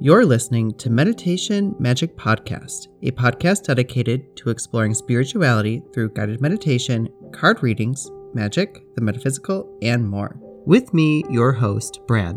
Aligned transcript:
You're 0.00 0.26
listening 0.26 0.74
to 0.74 0.90
Meditation 0.90 1.74
Magic 1.78 2.14
Podcast, 2.16 2.88
a 3.02 3.10
podcast 3.12 3.62
dedicated 3.62 4.36
to 4.36 4.50
exploring 4.50 4.92
spirituality 4.92 5.82
through 5.94 6.10
guided 6.10 6.42
meditation, 6.42 7.08
card 7.32 7.62
readings, 7.62 8.10
magic, 8.34 8.82
the 8.96 9.00
metaphysical, 9.00 9.78
and 9.80 10.06
more. 10.06 10.36
With 10.66 10.92
me, 10.92 11.24
your 11.30 11.52
host, 11.52 12.00
Brad. 12.06 12.36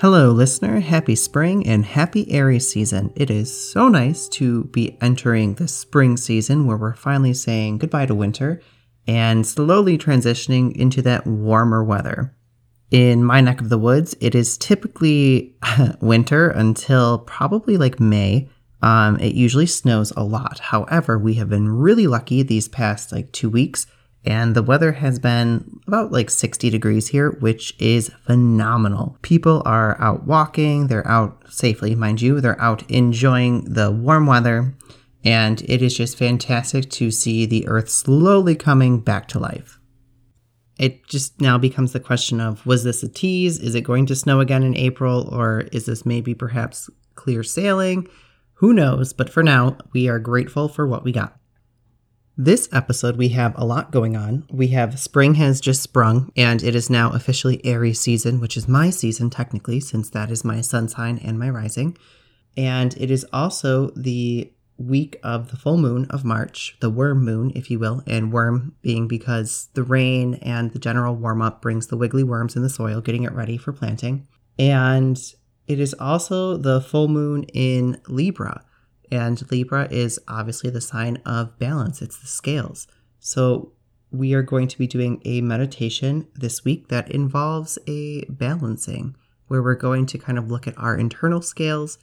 Hello, 0.00 0.30
listener. 0.32 0.80
Happy 0.80 1.14
spring 1.14 1.66
and 1.66 1.84
happy 1.84 2.32
Aries 2.32 2.66
season. 2.66 3.12
It 3.16 3.30
is 3.30 3.72
so 3.72 3.88
nice 3.88 4.28
to 4.28 4.64
be 4.64 4.96
entering 5.02 5.56
the 5.56 5.68
spring 5.68 6.16
season 6.16 6.64
where 6.64 6.78
we're 6.78 6.94
finally 6.94 7.34
saying 7.34 7.76
goodbye 7.76 8.06
to 8.06 8.14
winter 8.14 8.62
and 9.06 9.46
slowly 9.46 9.98
transitioning 9.98 10.74
into 10.74 11.02
that 11.02 11.26
warmer 11.26 11.84
weather. 11.84 12.34
In 12.90 13.22
my 13.24 13.40
neck 13.40 13.60
of 13.60 13.68
the 13.68 13.78
woods, 13.78 14.16
it 14.20 14.34
is 14.34 14.58
typically 14.58 15.54
winter 16.00 16.48
until 16.48 17.18
probably 17.18 17.76
like 17.76 18.00
May. 18.00 18.48
Um, 18.82 19.18
it 19.20 19.34
usually 19.34 19.66
snows 19.66 20.12
a 20.16 20.24
lot. 20.24 20.58
However, 20.58 21.16
we 21.16 21.34
have 21.34 21.48
been 21.48 21.68
really 21.68 22.08
lucky 22.08 22.42
these 22.42 22.66
past 22.66 23.12
like 23.12 23.30
two 23.30 23.48
weeks, 23.48 23.86
and 24.24 24.56
the 24.56 24.62
weather 24.62 24.92
has 24.92 25.20
been 25.20 25.80
about 25.86 26.10
like 26.10 26.30
60 26.30 26.68
degrees 26.68 27.08
here, 27.08 27.30
which 27.30 27.76
is 27.78 28.10
phenomenal. 28.26 29.18
People 29.22 29.62
are 29.64 30.00
out 30.00 30.26
walking, 30.26 30.88
they're 30.88 31.06
out 31.06 31.44
safely, 31.48 31.94
mind 31.94 32.20
you, 32.20 32.40
they're 32.40 32.60
out 32.60 32.90
enjoying 32.90 33.72
the 33.72 33.92
warm 33.92 34.26
weather, 34.26 34.74
and 35.22 35.62
it 35.68 35.80
is 35.80 35.96
just 35.96 36.18
fantastic 36.18 36.90
to 36.90 37.12
see 37.12 37.46
the 37.46 37.68
earth 37.68 37.88
slowly 37.88 38.56
coming 38.56 38.98
back 38.98 39.28
to 39.28 39.38
life 39.38 39.79
it 40.80 41.06
just 41.06 41.38
now 41.42 41.58
becomes 41.58 41.92
the 41.92 42.00
question 42.00 42.40
of 42.40 42.64
was 42.64 42.84
this 42.84 43.02
a 43.02 43.08
tease? 43.08 43.58
Is 43.58 43.74
it 43.74 43.82
going 43.82 44.06
to 44.06 44.16
snow 44.16 44.40
again 44.40 44.62
in 44.62 44.74
April? 44.74 45.28
Or 45.30 45.60
is 45.72 45.84
this 45.84 46.06
maybe 46.06 46.34
perhaps 46.34 46.88
clear 47.16 47.42
sailing? 47.42 48.08
Who 48.54 48.72
knows? 48.72 49.12
But 49.12 49.28
for 49.28 49.42
now, 49.42 49.76
we 49.92 50.08
are 50.08 50.18
grateful 50.18 50.68
for 50.68 50.86
what 50.86 51.04
we 51.04 51.12
got. 51.12 51.36
This 52.34 52.66
episode, 52.72 53.18
we 53.18 53.28
have 53.28 53.52
a 53.58 53.64
lot 53.66 53.92
going 53.92 54.16
on. 54.16 54.46
We 54.50 54.68
have 54.68 54.98
spring 54.98 55.34
has 55.34 55.60
just 55.60 55.82
sprung, 55.82 56.32
and 56.34 56.62
it 56.62 56.74
is 56.74 56.88
now 56.88 57.10
officially 57.12 57.62
Aries 57.66 58.00
season, 58.00 58.40
which 58.40 58.56
is 58.56 58.66
my 58.66 58.88
season 58.88 59.28
technically, 59.28 59.80
since 59.80 60.08
that 60.10 60.30
is 60.30 60.46
my 60.46 60.62
sun 60.62 60.88
sign 60.88 61.18
and 61.18 61.38
my 61.38 61.50
rising. 61.50 61.98
And 62.56 62.96
it 62.96 63.10
is 63.10 63.26
also 63.34 63.90
the 63.90 64.50
week 64.80 65.18
of 65.22 65.50
the 65.50 65.56
full 65.56 65.76
moon 65.76 66.06
of 66.06 66.24
March, 66.24 66.76
the 66.80 66.90
worm 66.90 67.22
moon, 67.24 67.52
if 67.54 67.70
you 67.70 67.78
will, 67.78 68.02
and 68.06 68.32
worm 68.32 68.74
being 68.80 69.06
because 69.06 69.68
the 69.74 69.82
rain 69.82 70.34
and 70.34 70.72
the 70.72 70.78
general 70.78 71.14
warm 71.14 71.42
up 71.42 71.60
brings 71.60 71.88
the 71.88 71.96
wiggly 71.96 72.22
worms 72.22 72.56
in 72.56 72.62
the 72.62 72.70
soil, 72.70 73.00
getting 73.00 73.24
it 73.24 73.32
ready 73.32 73.58
for 73.58 73.72
planting. 73.72 74.26
And 74.58 75.20
it 75.66 75.78
is 75.78 75.94
also 75.94 76.56
the 76.56 76.80
full 76.80 77.08
moon 77.08 77.44
in 77.52 78.00
Libra. 78.08 78.64
And 79.12 79.50
Libra 79.50 79.86
is 79.90 80.18
obviously 80.26 80.70
the 80.70 80.80
sign 80.80 81.18
of 81.26 81.58
balance, 81.58 82.00
it's 82.00 82.18
the 82.18 82.26
scales. 82.26 82.86
So 83.18 83.72
we 84.10 84.32
are 84.34 84.42
going 84.42 84.68
to 84.68 84.78
be 84.78 84.86
doing 84.86 85.20
a 85.24 85.40
meditation 85.40 86.26
this 86.34 86.64
week 86.64 86.88
that 86.88 87.10
involves 87.10 87.78
a 87.86 88.24
balancing, 88.28 89.14
where 89.48 89.62
we're 89.62 89.74
going 89.74 90.06
to 90.06 90.18
kind 90.18 90.38
of 90.38 90.50
look 90.50 90.66
at 90.66 90.78
our 90.78 90.96
internal 90.96 91.42
scales. 91.42 91.98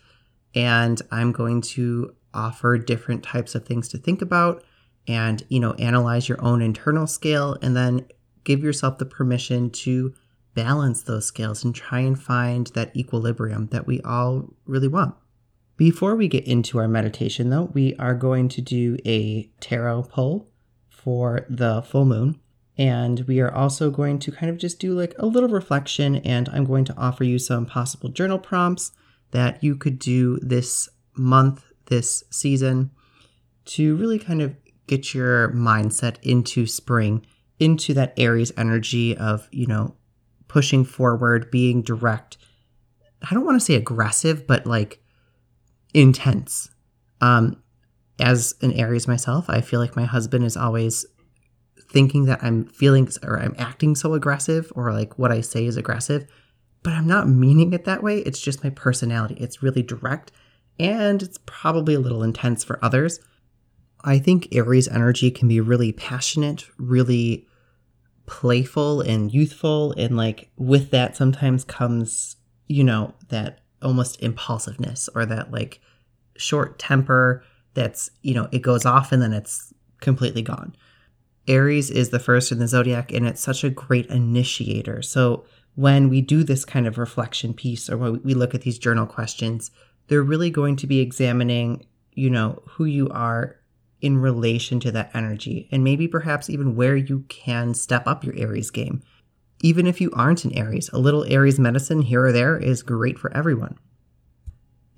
And 0.54 1.02
I'm 1.12 1.32
going 1.32 1.62
to 1.62 2.16
offer 2.38 2.78
different 2.78 3.24
types 3.24 3.56
of 3.56 3.66
things 3.66 3.88
to 3.90 3.98
think 3.98 4.22
about 4.22 4.64
and, 5.08 5.44
you 5.50 5.60
know, 5.60 5.74
analyze 5.74 6.30
your 6.30 6.42
own 6.44 6.62
internal 6.62 7.08
scale 7.08 7.58
and 7.62 7.76
then 7.76 8.06
give 8.44 8.64
yourself 8.64 8.98
the 8.98 9.06
permission 9.06 9.70
to 9.70 10.14
balance 10.54 11.04
those 11.04 11.26
scales 11.26 11.64
and 11.64 11.76
try 11.76 12.00
and 12.00 12.22
find 12.22 12.68
that 12.68 12.96
equilibrium 12.96 13.68
that 13.68 13.86
we 13.86 14.02
all 14.02 14.54
really 14.66 14.88
want. 14.88 15.16
Before 15.78 16.16
we 16.16 16.28
get 16.28 16.48
into 16.48 16.80
our 16.80 16.88
meditation, 16.88 17.50
though, 17.50 17.70
we 17.74 17.96
are 17.98 18.16
going 18.16 18.50
to 18.50 18.62
do 18.62 18.98
a 19.06 19.52
tarot 19.60 20.04
pull 20.04 20.50
for 20.90 21.46
the 21.50 21.84
full 21.84 22.06
moon. 22.06 22.40
And 22.80 23.22
we 23.22 23.40
are 23.40 23.54
also 23.54 23.92
going 23.92 24.20
to 24.20 24.32
kind 24.32 24.50
of 24.50 24.58
just 24.58 24.80
do 24.80 24.94
like 24.94 25.14
a 25.20 25.28
little 25.28 25.50
reflection. 25.50 26.16
And 26.18 26.50
I'm 26.50 26.66
going 26.66 26.86
to 26.86 26.98
offer 26.98 27.24
you 27.24 27.38
some 27.38 27.66
possible 27.68 28.10
journal 28.10 28.40
prompts 28.40 28.92
that 29.32 29.64
you 29.64 29.76
could 29.76 30.00
do 30.00 30.40
this 30.42 30.90
month 31.16 31.67
this 31.88 32.24
season 32.30 32.92
to 33.66 33.96
really 33.98 34.20
kind 34.20 34.42
of 34.42 34.56
get 34.88 35.14
your 35.14 35.52
mindset 35.52 36.18
into 36.24 36.66
spring, 36.66 37.26
into 37.60 37.94
that 37.94 38.14
Aries 38.18 38.52
energy 38.58 39.16
of, 39.18 39.48
you 39.52 39.68
know, 39.68 39.96
pushing 40.48 40.86
forward, 40.86 41.52
being 41.52 41.82
direct. 41.82 42.38
I 43.30 43.34
don't 43.34 43.46
want 43.46 43.60
to 43.60 43.66
say 43.66 43.76
aggressive, 43.76 44.48
but 44.48 44.66
like 44.66 45.02
intense. 45.94 46.70
Um, 47.20 47.62
as 48.20 48.56
an 48.62 48.74
Aries 48.74 49.08
myself, 49.08 49.50
I 49.50 49.62
feel 49.62 49.80
like 49.80 49.96
my 49.96 50.06
husband 50.06 50.46
is 50.46 50.58
always 50.58 51.06
thinking 51.92 52.26
that 52.26 52.44
I'm 52.44 52.66
feeling 52.66 53.10
or 53.24 53.40
I'm 53.40 53.56
acting 53.58 53.96
so 53.96 54.14
aggressive 54.14 54.72
or 54.76 54.92
like 54.92 55.18
what 55.18 55.32
I 55.32 55.42
say 55.42 55.66
is 55.66 55.78
aggressive, 55.78 56.26
but 56.84 56.94
I'm 56.94 57.08
not 57.08 57.30
meaning 57.30 57.74
it 57.74 57.86
that 57.86 58.04
way. 58.04 58.20
It's 58.20 58.40
just 58.40 58.64
my 58.64 58.70
personality. 58.70 59.36
It's 59.36 59.64
really 59.64 59.84
direct 59.84 60.32
and 60.80 61.22
it's 61.22 61.40
probably 61.46 61.94
a 61.94 62.00
little 62.00 62.24
intense 62.24 62.64
for 62.64 62.84
others. 62.84 63.20
I 64.04 64.20
think 64.20 64.48
Aries 64.52 64.88
energy 64.88 65.32
can 65.32 65.48
be 65.48 65.60
really 65.60 65.92
passionate, 65.92 66.66
really 66.78 67.48
playful 68.26 69.02
and 69.02 69.34
youthful. 69.34 69.94
And 69.94 70.16
like 70.16 70.52
with 70.58 70.92
that, 70.92 71.16
sometimes 71.16 71.64
comes, 71.64 72.36
you 72.68 72.84
know, 72.84 73.14
that 73.30 73.62
almost 73.82 74.22
impulsiveness 74.22 75.10
or 75.16 75.26
that 75.26 75.52
like 75.52 75.82
short 76.36 76.78
temper 76.78 77.44
that's, 77.74 78.10
you 78.22 78.34
know, 78.34 78.48
it 78.52 78.62
goes 78.62 78.86
off 78.86 79.12
and 79.12 79.22
then 79.22 79.34
it's 79.34 79.74
completely 80.02 80.42
gone. 80.42 80.76
Aries 81.48 81.90
is 81.90 82.10
the 82.10 82.20
first 82.20 82.52
in 82.52 82.60
the 82.60 82.68
zodiac 82.68 83.12
and 83.12 83.26
it's 83.26 83.42
such 83.42 83.64
a 83.64 83.70
great 83.70 84.06
initiator. 84.08 85.02
So 85.02 85.46
when 85.76 86.10
we 86.10 86.22
do 86.22 86.44
this 86.44 86.66
kind 86.66 86.88
of 86.88 86.98
reflection 86.98 87.54
piece 87.54 87.90
or 87.90 87.98
when 87.98 88.22
we 88.24 88.34
look 88.34 88.54
at 88.54 88.62
these 88.62 88.80
journal 88.80 89.06
questions, 89.06 89.72
they're 90.08 90.24
really 90.24 90.50
going 90.50 90.76
to 90.78 90.88
be 90.88 91.00
examining, 91.00 91.86
you 92.14 92.30
know, 92.30 92.62
who 92.68 92.86
you 92.86 93.10
are 93.10 93.58
in 94.02 94.18
relation 94.18 94.80
to 94.80 94.92
that 94.92 95.12
energy 95.14 95.68
and 95.72 95.84
maybe 95.84 96.08
perhaps 96.08 96.50
even 96.50 96.76
where 96.76 96.96
you 96.96 97.26
can 97.30 97.74
step 97.74 98.06
up 98.06 98.24
your 98.24 98.36
Aries 98.38 98.70
game. 98.70 99.02
Even 99.62 99.88
if 99.88 100.00
you 100.00 100.12
aren't 100.14 100.46
an 100.46 100.54
Aries, 100.54 100.90
a 100.94 101.00
little 101.00 101.24
Aries 101.26 101.60
medicine 101.60 102.04
here 102.04 102.26
or 102.26 102.32
there 102.32 102.58
is 102.58 102.84
great 102.84 103.18
for 103.18 103.36
everyone. 103.36 103.78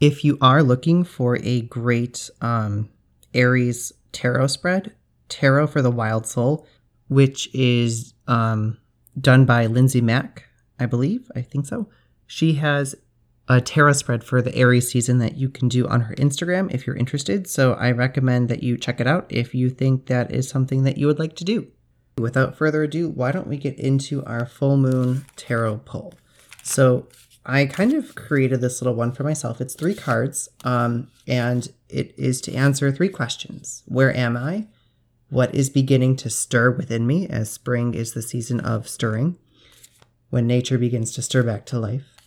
If 0.01 0.25
you 0.25 0.37
are 0.41 0.61
looking 0.61 1.03
for 1.03 1.37
a 1.37 1.61
great 1.61 2.29
um, 2.41 2.89
Aries 3.33 3.93
tarot 4.11 4.47
spread, 4.47 4.93
Tarot 5.29 5.67
for 5.67 5.81
the 5.81 5.91
Wild 5.91 6.25
Soul, 6.25 6.65
which 7.07 7.53
is 7.53 8.13
um, 8.27 8.77
done 9.19 9.45
by 9.45 9.67
Lindsay 9.67 10.01
Mack, 10.01 10.45
I 10.79 10.85
believe. 10.85 11.31
I 11.35 11.41
think 11.41 11.65
so. 11.65 11.87
She 12.25 12.53
has 12.55 12.95
a 13.49 13.59
tarot 13.59 13.93
spread 13.93 14.23
for 14.23 14.43
the 14.43 14.55
Aries 14.55 14.91
season 14.91 15.17
that 15.17 15.35
you 15.35 15.49
can 15.49 15.67
do 15.67 15.87
on 15.87 16.01
her 16.01 16.13
Instagram 16.15 16.71
if 16.71 16.85
you're 16.85 16.95
interested. 16.95 17.47
So 17.49 17.73
I 17.73 17.91
recommend 17.91 18.47
that 18.49 18.61
you 18.61 18.77
check 18.77 19.01
it 19.01 19.07
out 19.07 19.25
if 19.29 19.55
you 19.55 19.71
think 19.71 20.05
that 20.05 20.31
is 20.31 20.47
something 20.47 20.83
that 20.83 20.99
you 20.99 21.07
would 21.07 21.17
like 21.17 21.35
to 21.37 21.43
do. 21.43 21.67
Without 22.19 22.55
further 22.55 22.83
ado, 22.83 23.09
why 23.09 23.31
don't 23.31 23.47
we 23.47 23.57
get 23.57 23.79
into 23.79 24.23
our 24.25 24.45
full 24.45 24.77
moon 24.77 25.25
tarot 25.35 25.81
pull? 25.85 26.13
So 26.61 27.07
I 27.43 27.65
kind 27.65 27.93
of 27.93 28.13
created 28.13 28.61
this 28.61 28.81
little 28.81 28.93
one 28.93 29.13
for 29.13 29.23
myself. 29.23 29.59
It's 29.59 29.73
three 29.73 29.95
cards, 29.95 30.49
um, 30.63 31.09
and 31.27 31.67
it 31.87 32.13
is 32.17 32.41
to 32.41 32.53
answer 32.53 32.91
three 32.91 33.09
questions 33.09 33.81
Where 33.87 34.15
am 34.15 34.37
I? 34.37 34.67
What 35.29 35.55
is 35.55 35.69
beginning 35.69 36.17
to 36.17 36.29
stir 36.29 36.71
within 36.71 37.07
me, 37.07 37.27
as 37.27 37.49
spring 37.49 37.95
is 37.95 38.13
the 38.13 38.21
season 38.21 38.59
of 38.59 38.87
stirring, 38.87 39.37
when 40.29 40.45
nature 40.45 40.77
begins 40.77 41.13
to 41.13 41.23
stir 41.23 41.41
back 41.41 41.65
to 41.67 41.79
life? 41.79 42.18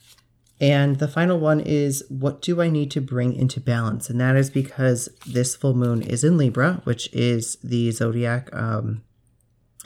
And 0.62 1.00
the 1.00 1.08
final 1.08 1.40
one 1.40 1.58
is 1.58 2.04
what 2.08 2.40
do 2.40 2.62
I 2.62 2.70
need 2.70 2.92
to 2.92 3.00
bring 3.00 3.34
into 3.34 3.60
balance? 3.60 4.08
And 4.08 4.20
that 4.20 4.36
is 4.36 4.48
because 4.48 5.08
this 5.26 5.56
full 5.56 5.74
moon 5.74 6.02
is 6.02 6.22
in 6.22 6.36
Libra, 6.36 6.80
which 6.84 7.12
is 7.12 7.56
the 7.64 7.90
zodiac, 7.90 8.48
um, 8.54 9.02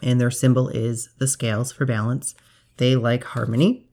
and 0.03 0.21
their 0.21 0.31
symbol 0.31 0.69
is 0.69 1.09
the 1.17 1.27
scales 1.27 1.73
for 1.73 1.87
balance. 1.87 2.35
They 2.77 2.95
like 2.95 3.25
harmony. 3.25 3.89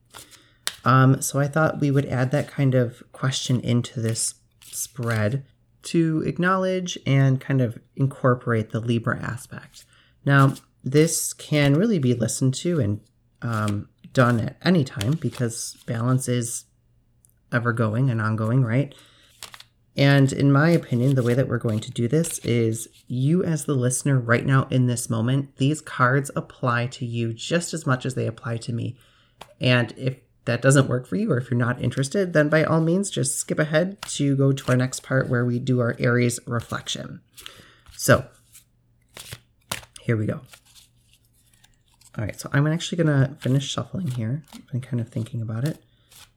Um, 0.84 1.22
so 1.22 1.40
I 1.40 1.48
thought 1.48 1.80
we 1.80 1.90
would 1.90 2.04
add 2.04 2.30
that 2.32 2.48
kind 2.48 2.74
of 2.74 3.02
question 3.12 3.60
into 3.60 4.00
this 4.00 4.34
spread 4.60 5.46
to 5.84 6.22
acknowledge 6.26 6.98
and 7.06 7.40
kind 7.40 7.62
of 7.62 7.78
incorporate 7.96 8.72
the 8.72 8.80
Libra 8.80 9.18
aspect. 9.18 9.86
Now, 10.26 10.54
this 10.82 11.32
can 11.32 11.76
really 11.76 11.98
be 11.98 12.12
listened 12.12 12.52
to 12.56 12.78
and 12.78 13.00
um, 13.40 13.88
done 14.12 14.38
at 14.38 14.58
any 14.62 14.84
time 14.84 15.12
because 15.12 15.78
balance 15.86 16.28
is 16.28 16.66
ever 17.54 17.72
going 17.72 18.10
and 18.10 18.20
ongoing, 18.20 18.62
right? 18.62 18.94
And 19.96 20.32
in 20.32 20.50
my 20.50 20.70
opinion, 20.70 21.14
the 21.14 21.22
way 21.22 21.34
that 21.34 21.48
we're 21.48 21.58
going 21.58 21.80
to 21.80 21.90
do 21.90 22.08
this 22.08 22.38
is 22.40 22.88
you, 23.06 23.44
as 23.44 23.64
the 23.64 23.74
listener, 23.74 24.18
right 24.18 24.44
now 24.44 24.66
in 24.70 24.86
this 24.86 25.08
moment, 25.08 25.56
these 25.58 25.80
cards 25.80 26.32
apply 26.34 26.88
to 26.88 27.06
you 27.06 27.32
just 27.32 27.72
as 27.72 27.86
much 27.86 28.04
as 28.04 28.14
they 28.14 28.26
apply 28.26 28.56
to 28.58 28.72
me. 28.72 28.96
And 29.60 29.94
if 29.96 30.16
that 30.46 30.62
doesn't 30.62 30.88
work 30.88 31.06
for 31.06 31.16
you, 31.16 31.30
or 31.30 31.38
if 31.38 31.50
you're 31.50 31.58
not 31.58 31.80
interested, 31.80 32.32
then 32.32 32.48
by 32.48 32.64
all 32.64 32.80
means, 32.80 33.08
just 33.08 33.38
skip 33.38 33.58
ahead 33.58 34.02
to 34.02 34.36
go 34.36 34.52
to 34.52 34.68
our 34.68 34.76
next 34.76 35.02
part 35.02 35.28
where 35.28 35.44
we 35.44 35.58
do 35.58 35.80
our 35.80 35.94
Aries 35.98 36.40
reflection. 36.46 37.20
So, 37.96 38.26
here 40.00 40.16
we 40.16 40.26
go. 40.26 40.40
All 42.16 42.24
right, 42.24 42.38
so 42.38 42.50
I'm 42.52 42.66
actually 42.66 43.02
going 43.02 43.28
to 43.28 43.34
finish 43.36 43.68
shuffling 43.68 44.08
here. 44.08 44.42
I've 44.52 44.66
been 44.68 44.80
kind 44.80 45.00
of 45.00 45.08
thinking 45.08 45.40
about 45.40 45.64
it. 45.64 45.82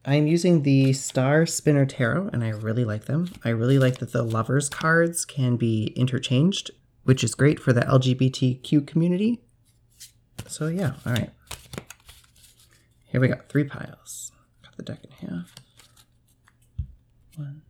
I'm 0.07 0.25
using 0.25 0.63
the 0.63 0.93
Star 0.93 1.45
Spinner 1.45 1.85
Tarot, 1.85 2.29
and 2.31 2.41
I 2.41 2.51
really 2.51 2.85
like 2.85 3.05
them. 3.05 3.29
I 3.43 3.49
really 3.49 3.77
like 3.77 3.97
that 3.97 4.13
the 4.13 4.23
Lovers 4.23 4.69
cards 4.69 5.25
can 5.25 5.57
be 5.57 5.87
interchanged, 5.97 6.71
which 7.03 7.25
is 7.25 7.35
great 7.35 7.59
for 7.59 7.73
the 7.73 7.81
LGBTQ 7.81 8.87
community. 8.87 9.41
So, 10.47 10.67
yeah, 10.67 10.93
all 11.05 11.11
right. 11.11 11.31
Here 13.07 13.19
we 13.19 13.27
got 13.27 13.49
three 13.49 13.65
piles. 13.65 14.31
Cut 14.63 14.77
the 14.77 14.83
deck 14.83 14.99
in 15.03 15.27
half. 15.27 15.53
One. 17.35 17.61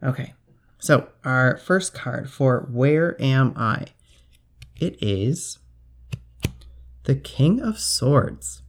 Okay, 0.00 0.34
so 0.78 1.08
our 1.24 1.56
first 1.56 1.92
card 1.92 2.30
for 2.30 2.68
Where 2.70 3.20
Am 3.20 3.52
I? 3.56 3.86
It 4.78 4.96
is 5.02 5.58
the 7.02 7.16
King 7.16 7.60
of 7.60 7.80
Swords. 7.80 8.62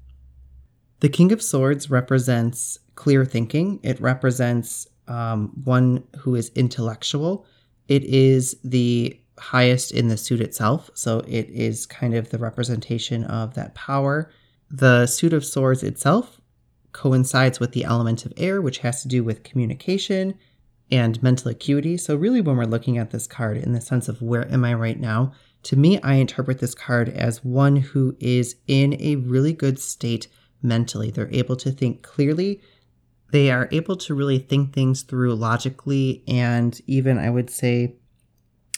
The 1.00 1.10
King 1.10 1.32
of 1.32 1.42
Swords 1.42 1.90
represents 1.90 2.78
clear 2.96 3.24
thinking, 3.24 3.80
it 3.84 4.00
represents 4.02 4.88
um, 5.08 5.52
one 5.64 6.04
who 6.18 6.36
is 6.36 6.52
intellectual. 6.56 7.46
It 7.88 8.04
is 8.04 8.58
the 8.64 9.20
highest 9.40 9.92
in 9.92 10.10
the 10.10 10.18
suit 10.18 10.42
itself, 10.42 10.90
so 10.94 11.20
it 11.20 11.50
is 11.50 11.86
kind 11.86 12.14
of 12.14 12.30
the 12.30 12.38
representation 12.38 13.24
of 13.24 13.54
that 13.54 13.74
power. 13.74 14.30
The 14.70 15.08
suit 15.08 15.34
of 15.34 15.46
swords 15.46 15.82
itself 15.82 16.42
coincides 16.92 17.60
with 17.60 17.72
the 17.72 17.86
element 17.86 18.26
of 18.26 18.34
air, 18.36 18.62
which 18.62 18.80
has 18.80 19.02
to 19.02 19.08
do 19.08 19.24
with 19.24 19.44
communication 19.44 20.36
and 20.92 21.22
mental 21.24 21.52
acuity. 21.52 21.98
So, 21.98 22.16
really, 22.16 22.42
when 22.42 22.58
we're 22.58 22.66
looking 22.66 22.98
at 22.98 23.12
this 23.12 23.28
card 23.28 23.58
in 23.58 23.74
the 23.74 23.82
sense 23.82 24.10
of 24.10 24.22
where 24.22 24.52
am 24.52 24.66
I 24.66 24.74
right 24.74 25.00
now, 25.00 25.32
to 25.64 25.76
me, 25.76 26.00
I 26.02 26.16
interpret 26.16 26.60
this 26.60 26.76
card 26.76 27.10
as 27.10 27.44
one 27.44 27.78
who 27.78 28.16
is 28.20 28.58
in 28.68 29.00
a 29.00 29.16
really 29.16 29.54
good 29.54 29.80
state 29.80 30.28
mentally. 30.62 31.12
They're 31.12 31.34
able 31.34 31.56
to 31.58 31.72
think 31.72 32.02
clearly. 32.02 32.62
They 33.32 33.52
are 33.52 33.70
able 33.72 33.96
to 33.98 34.16
really 34.16 34.40
think 34.40 34.74
things 34.74 35.04
through 35.04 35.36
logically 35.36 36.24
and 36.28 36.80
even, 36.88 37.18
I 37.18 37.30
would 37.30 37.50
say, 37.50 37.96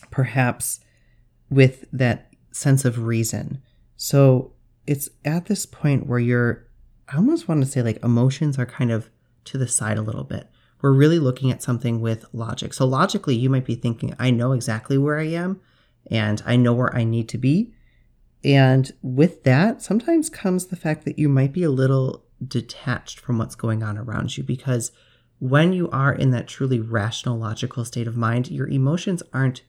perhaps 0.10 0.82
with 1.50 1.86
that 1.94 2.32
sense 2.52 2.86
of 2.86 3.04
reason. 3.04 3.62
So 3.96 4.54
it's 4.86 5.10
at 5.24 5.46
this 5.46 5.66
point 5.66 6.08
where 6.08 6.20
you're, 6.20 6.68
I 7.08 7.18
almost 7.18 7.48
want 7.48 7.64
to 7.64 7.70
say 7.70 7.82
like 7.82 8.04
emotions 8.04 8.60
are 8.60 8.66
kind 8.66 8.92
of 8.92 9.10
to 9.46 9.58
the 9.58 9.68
side 9.68 9.98
a 9.98 10.02
little 10.02 10.24
bit. 10.24 10.50
We're 10.82 10.92
really 10.92 11.20
looking 11.20 11.52
at 11.52 11.62
something 11.62 12.02
with 12.02 12.26
logic. 12.34 12.74
So 12.74 12.86
logically, 12.86 13.36
you 13.36 13.50
might 13.50 13.66
be 13.66 13.76
thinking, 13.76 14.16
I 14.18 14.32
know 14.32 14.52
exactly 14.52 14.98
where 14.98 15.20
I 15.20 15.28
am 15.28 15.62
and 16.10 16.42
I 16.46 16.56
know 16.56 16.74
where 16.74 16.94
I 16.96 17.04
need 17.04 17.30
to 17.30 17.38
be. 17.38 17.74
And 18.44 18.92
with 19.02 19.44
that, 19.44 19.82
sometimes 19.82 20.30
comes 20.30 20.68
the 20.68 20.76
fact 20.76 21.06
that 21.06 21.20
you 21.20 21.30
might 21.30 21.54
be 21.54 21.64
a 21.64 21.70
little 21.70 22.24
detached 22.46 23.20
from 23.20 23.38
what's 23.38 23.56
going 23.56 23.84
on 23.84 23.98
around 23.98 24.36
you 24.36 24.44
because 24.44 24.92
when 25.40 25.74
you 25.74 25.90
are 25.90 26.14
in 26.14 26.32
that 26.32 26.48
truly 26.48 26.80
rational, 26.80 27.38
logical 27.38 27.86
state 27.86 28.08
of 28.08 28.18
mind, 28.18 28.50
your 28.50 28.68
emotions 28.68 29.24
aren't 29.34 29.64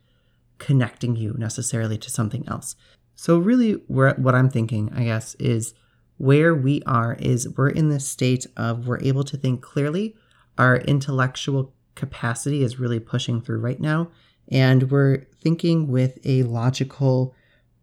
connecting 0.58 1.16
you 1.16 1.34
necessarily 1.38 1.98
to 1.98 2.10
something 2.10 2.46
else. 2.46 2.76
So, 3.14 3.38
really, 3.38 3.72
what 3.88 4.34
I'm 4.34 4.50
thinking, 4.50 4.90
I 4.94 5.04
guess, 5.04 5.34
is 5.36 5.74
where 6.18 6.54
we 6.54 6.82
are 6.86 7.14
is 7.14 7.48
we're 7.56 7.68
in 7.68 7.88
this 7.88 8.06
state 8.06 8.46
of 8.56 8.86
we're 8.86 9.00
able 9.00 9.24
to 9.24 9.36
think 9.36 9.60
clearly. 9.62 10.14
Our 10.58 10.76
intellectual 10.76 11.72
capacity 11.94 12.62
is 12.62 12.78
really 12.78 13.00
pushing 13.00 13.40
through 13.40 13.60
right 13.60 13.80
now. 13.80 14.10
And 14.48 14.90
we're 14.90 15.26
thinking 15.40 15.88
with 15.88 16.18
a 16.24 16.42
logical, 16.44 17.34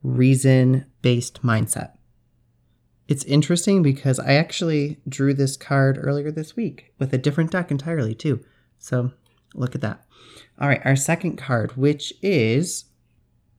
reason 0.03 0.85
based 1.01 1.43
mindset. 1.43 1.91
It's 3.07 3.23
interesting 3.23 3.81
because 3.81 4.19
I 4.19 4.33
actually 4.33 4.99
drew 5.07 5.33
this 5.33 5.57
card 5.57 5.99
earlier 5.99 6.31
this 6.31 6.55
week 6.55 6.93
with 6.99 7.11
a 7.11 7.17
different 7.17 7.51
deck 7.51 7.71
entirely, 7.71 8.13
too. 8.13 8.43
So 8.77 9.11
look 9.55 9.73
at 9.73 9.81
that. 9.81 10.05
All 10.59 10.67
right, 10.67 10.81
our 10.85 10.95
second 10.95 11.37
card, 11.37 11.75
which 11.75 12.13
is 12.21 12.85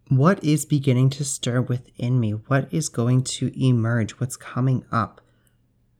what 0.08 0.42
is 0.44 0.64
beginning 0.64 1.10
to 1.10 1.24
stir 1.24 1.62
within 1.62 2.20
me? 2.20 2.32
What 2.32 2.72
is 2.72 2.88
going 2.88 3.22
to 3.24 3.52
emerge? 3.60 4.12
What's 4.20 4.36
coming 4.36 4.84
up? 4.92 5.20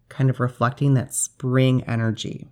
Kind 0.08 0.30
of 0.30 0.40
reflecting 0.40 0.94
that 0.94 1.14
spring 1.14 1.82
energy. 1.84 2.48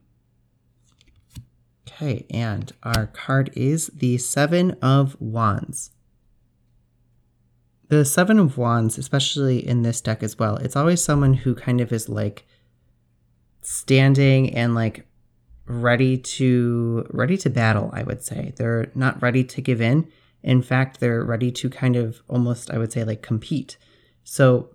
Okay, 1.89 2.27
and 2.31 2.73
our 2.83 3.07
card 3.07 3.51
is 3.55 3.89
the 3.89 4.19
Seven 4.19 4.73
of 4.83 5.17
Wands. 5.21 5.91
The 7.89 8.05
Seven 8.05 8.39
of 8.39 8.59
Wands, 8.59 8.99
especially 8.99 9.67
in 9.67 9.83
this 9.83 10.01
deck 10.01 10.23
as 10.23 10.39
well, 10.39 10.57
it's 10.57 10.77
always 10.77 11.03
someone 11.03 11.35
who 11.35 11.55
kind 11.55 11.81
of 11.81 11.91
is 11.93 12.09
like 12.09 12.47
standing 13.63 14.55
and 14.55 14.75
like 14.75 15.07
ready 15.67 16.19
to 16.19 17.07
ready 17.11 17.37
to 17.39 17.51
battle, 17.51 17.91
I 17.93 18.03
would 18.03 18.23
say. 18.23 18.53
They're 18.57 18.91
not 18.95 19.21
ready 19.23 19.43
to 19.45 19.61
give 19.61 19.81
in. 19.81 20.11
In 20.43 20.63
fact, 20.63 21.01
they're 21.01 21.25
ready 21.25 21.51
to 21.53 21.71
kind 21.71 21.97
of 21.97 22.23
almost 22.29 22.71
I 22.71 22.79
would 22.79 22.93
say 22.93 23.05
like 23.05 23.23
compete. 23.23 23.79
So 24.23 24.75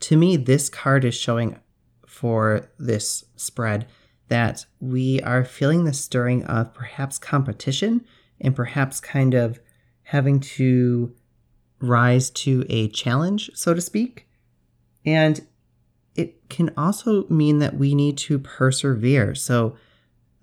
to 0.00 0.16
me 0.16 0.36
this 0.36 0.68
card 0.68 1.04
is 1.04 1.14
showing 1.14 1.58
for 2.06 2.68
this 2.78 3.24
spread 3.36 3.86
that 4.28 4.66
we 4.80 5.20
are 5.22 5.44
feeling 5.44 5.84
the 5.84 5.92
stirring 5.92 6.44
of 6.44 6.74
perhaps 6.74 7.18
competition 7.18 8.04
and 8.40 8.54
perhaps 8.54 9.00
kind 9.00 9.34
of 9.34 9.60
having 10.04 10.40
to 10.40 11.14
rise 11.80 12.30
to 12.30 12.64
a 12.68 12.88
challenge, 12.88 13.50
so 13.54 13.74
to 13.74 13.80
speak. 13.80 14.26
And 15.04 15.46
it 16.14 16.48
can 16.48 16.72
also 16.76 17.26
mean 17.28 17.58
that 17.58 17.76
we 17.76 17.94
need 17.94 18.18
to 18.18 18.38
persevere. 18.38 19.34
So 19.34 19.76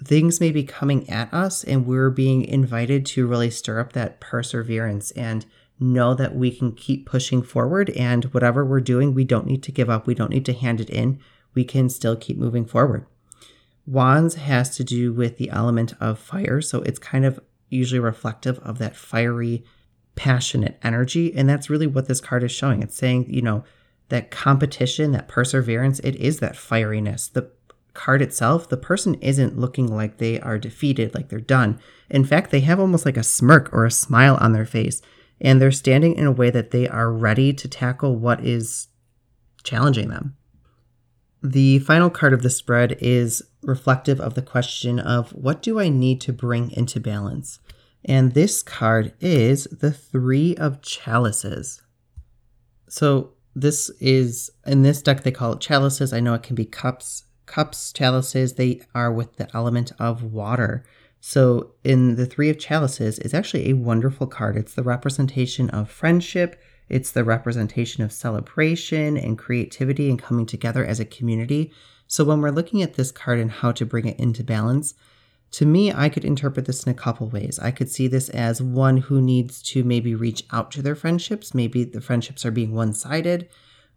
things 0.04 0.40
may 0.40 0.52
be 0.52 0.64
coming 0.64 1.10
at 1.10 1.34
us, 1.34 1.64
and 1.64 1.86
we're 1.86 2.10
being 2.10 2.44
invited 2.44 3.06
to 3.08 3.28
really 3.28 3.50
stir 3.50 3.80
up 3.80 3.94
that 3.94 4.20
perseverance 4.20 5.12
and 5.12 5.46
know 5.80 6.14
that 6.14 6.36
we 6.36 6.52
can 6.52 6.72
keep 6.72 7.06
pushing 7.06 7.42
forward. 7.42 7.90
And 7.92 8.26
whatever 8.26 8.66
we're 8.66 8.80
doing, 8.80 9.14
we 9.14 9.26
don't 9.26 9.48
need 9.48 9.64
to 9.64 9.72
give 9.72 9.90
up, 9.90 10.08
we 10.08 10.16
don't 10.16 10.32
need 10.32 10.46
to 10.46 10.54
hand 10.54 10.80
it 10.80 10.90
in. 10.90 11.20
We 11.54 11.66
can 11.66 11.90
still 11.90 12.16
keep 12.16 12.38
moving 12.38 12.66
forward. 12.66 13.06
Wands 13.86 14.36
has 14.36 14.76
to 14.78 14.84
do 14.84 15.14
with 15.14 15.38
the 15.38 15.50
element 15.50 15.94
of 16.00 16.18
fire. 16.18 16.62
So 16.62 16.82
it's 16.82 17.00
kind 17.00 17.26
of 17.26 17.40
usually 17.70 18.00
reflective 18.00 18.60
of 18.60 18.78
that 18.80 18.96
fiery, 18.96 19.64
passionate 20.16 20.78
energy. 20.84 21.36
And 21.36 21.48
that's 21.48 21.70
really 21.70 21.88
what 21.88 22.08
this 22.08 22.22
card 22.22 22.44
is 22.44 22.52
showing. 22.52 22.82
It's 22.82 22.96
saying, 22.96 23.26
you 23.30 23.42
know, 23.42 23.64
that 24.10 24.32
competition, 24.32 25.12
that 25.12 25.28
perseverance, 25.28 26.00
it 26.00 26.16
is 26.16 26.40
that 26.40 26.54
fieriness. 26.54 27.32
The 27.32 27.50
card 27.94 28.22
itself, 28.22 28.70
the 28.70 28.78
person 28.78 29.16
isn't 29.16 29.58
looking 29.58 29.88
like 29.88 30.18
they 30.18 30.40
are 30.40 30.58
defeated, 30.58 31.16
like 31.16 31.30
they're 31.30 31.40
done. 31.40 31.80
In 32.10 32.24
fact, 32.24 32.52
they 32.52 32.60
have 32.62 32.80
almost 32.80 33.06
like 33.06 33.18
a 33.18 33.24
smirk 33.24 33.74
or 33.74 33.86
a 33.86 33.92
smile 33.92 34.38
on 34.40 34.54
their 34.54 34.66
face. 34.66 35.02
And 35.42 35.62
they're 35.62 35.72
standing 35.72 36.16
in 36.16 36.26
a 36.26 36.32
way 36.32 36.50
that 36.50 36.72
they 36.72 36.88
are 36.88 37.12
ready 37.12 37.52
to 37.54 37.68
tackle 37.68 38.16
what 38.16 38.46
is 38.46 38.88
challenging 39.64 40.10
them. 40.10 40.38
The 41.44 41.80
final 41.80 42.10
card 42.10 42.34
of 42.34 42.42
the 42.42 42.50
spread 42.50 42.98
is 43.02 43.44
reflective 43.62 44.20
of 44.22 44.36
the 44.36 44.42
question 44.42 45.00
of 45.00 45.32
what 45.32 45.62
do 45.62 45.80
I 45.80 45.90
need 45.90 46.22
to 46.22 46.34
bring 46.34 46.72
into 46.72 47.00
balance? 47.00 47.60
And 48.06 48.34
this 48.34 48.62
card 48.62 49.14
is 49.20 49.66
the 49.66 49.92
Three 49.92 50.56
of 50.56 50.82
Chalices. 50.82 51.82
So, 52.88 53.32
this 53.56 53.90
is 54.00 54.52
in 54.66 54.84
this 54.84 55.02
deck, 55.02 55.24
they 55.24 55.32
call 55.32 55.54
it 55.54 55.62
chalices. 55.62 56.14
I 56.14 56.20
know 56.20 56.34
it 56.34 56.44
can 56.44 56.56
be 56.56 56.66
cups. 56.66 57.24
Cups, 57.46 57.94
chalices, 57.94 58.54
they 58.54 58.82
are 58.94 59.12
with 59.12 59.38
the 59.38 59.48
element 59.56 59.92
of 59.98 60.24
water. 60.24 60.86
So, 61.20 61.72
in 61.84 62.16
the 62.16 62.28
Three 62.28 62.50
of 62.50 62.60
Chalices, 62.60 63.18
is 63.20 63.34
actually 63.34 63.70
a 63.70 63.76
wonderful 63.76 64.28
card. 64.28 64.56
It's 64.56 64.76
the 64.76 64.84
representation 64.84 65.70
of 65.72 65.90
friendship, 65.90 66.62
it's 66.90 67.12
the 67.12 67.24
representation 67.24 68.04
of 68.04 68.12
celebration 68.12 69.18
and 69.18 69.38
creativity 69.38 70.10
and 70.10 70.22
coming 70.22 70.46
together 70.46 70.86
as 70.86 71.00
a 71.00 71.06
community. 71.06 71.72
So 72.06 72.24
when 72.24 72.42
we're 72.42 72.52
looking 72.52 72.84
at 72.84 72.94
this 72.94 73.12
card 73.12 73.40
and 73.40 73.50
how 73.50 73.72
to 73.72 73.86
bring 73.86 74.06
it 74.06 74.20
into 74.20 74.44
balance, 74.44 74.94
to 75.56 75.66
me, 75.66 75.94
I 75.94 76.10
could 76.10 76.26
interpret 76.26 76.66
this 76.66 76.84
in 76.84 76.92
a 76.92 76.96
couple 76.96 77.30
ways. 77.30 77.60
I 77.60 77.72
could 77.72 77.90
see 77.90 78.10
this 78.10 78.28
as 78.28 78.62
one 78.62 78.98
who 78.98 79.22
needs 79.22 79.62
to 79.70 79.86
maybe 79.86 80.14
reach 80.14 80.44
out 80.52 80.70
to 80.72 80.82
their 80.82 80.96
friendships. 80.96 81.54
Maybe 81.54 81.86
the 81.86 82.02
friendships 82.02 82.46
are 82.46 82.52
being 82.52 82.74
one-sided, 82.74 83.48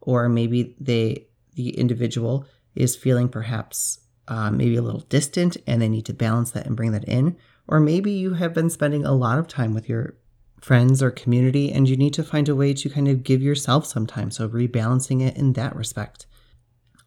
or 0.01 0.29
maybe 0.29 0.77
they, 0.79 1.27
the 1.57 1.71
individual, 1.71 2.47
is 2.77 2.95
feeling 2.95 3.29
perhaps 3.29 3.99
uh, 4.29 4.53
maybe 4.53 4.77
a 4.77 4.83
little 4.83 5.01
distant, 5.01 5.57
and 5.67 5.83
they 5.83 5.89
need 5.89 6.07
to 6.07 6.15
balance 6.15 6.53
that 6.53 6.65
and 6.65 6.77
bring 6.77 6.93
that 6.93 7.09
in. 7.09 7.37
Or 7.67 7.81
maybe 7.81 8.13
you 8.13 8.35
have 8.35 8.55
been 8.55 8.71
spending 8.71 9.05
a 9.05 9.11
lot 9.11 9.41
of 9.41 9.49
time 9.49 9.75
with 9.75 9.89
your 9.89 10.15
friends 10.61 11.03
or 11.03 11.11
community, 11.11 11.73
and 11.73 11.89
you 11.89 11.97
need 11.97 12.15
to 12.15 12.23
find 12.23 12.49
a 12.49 12.55
way 12.55 12.73
to 12.73 12.89
kind 12.89 13.09
of 13.09 13.25
give 13.25 13.43
yourself 13.43 13.85
some 13.85 14.07
time. 14.07 14.31
So, 14.31 14.49
rebalancing 14.49 15.27
it 15.27 15.37
in 15.37 15.55
that 15.55 15.75
respect. 15.75 16.27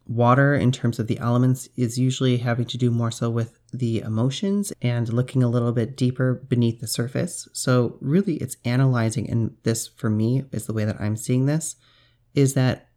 Water, 0.06 0.54
in 0.54 0.74
terms 0.74 1.00
of 1.00 1.08
the 1.08 1.20
elements, 1.20 1.70
is 1.78 1.98
usually 1.98 2.36
having 2.36 2.66
to 2.66 2.78
do 2.78 2.92
more 2.92 3.12
so 3.12 3.30
with 3.30 3.61
the 3.72 4.00
emotions 4.00 4.74
and 4.82 5.12
looking 5.12 5.44
a 5.44 5.50
little 5.50 5.72
bit 5.72 5.96
deeper 5.96 6.34
beneath 6.34 6.80
the 6.80 6.88
surface. 6.88 7.48
So, 7.54 7.98
really, 8.02 8.36
it's 8.36 8.58
analyzing, 8.66 9.30
and 9.30 9.56
this 9.64 9.88
for 9.88 10.10
me 10.10 10.46
is 10.52 10.66
the 10.66 10.74
way 10.74 10.86
that 10.86 11.00
I'm 11.00 11.16
seeing 11.16 11.46
this 11.46 11.76
is 12.34 12.54
that 12.54 12.88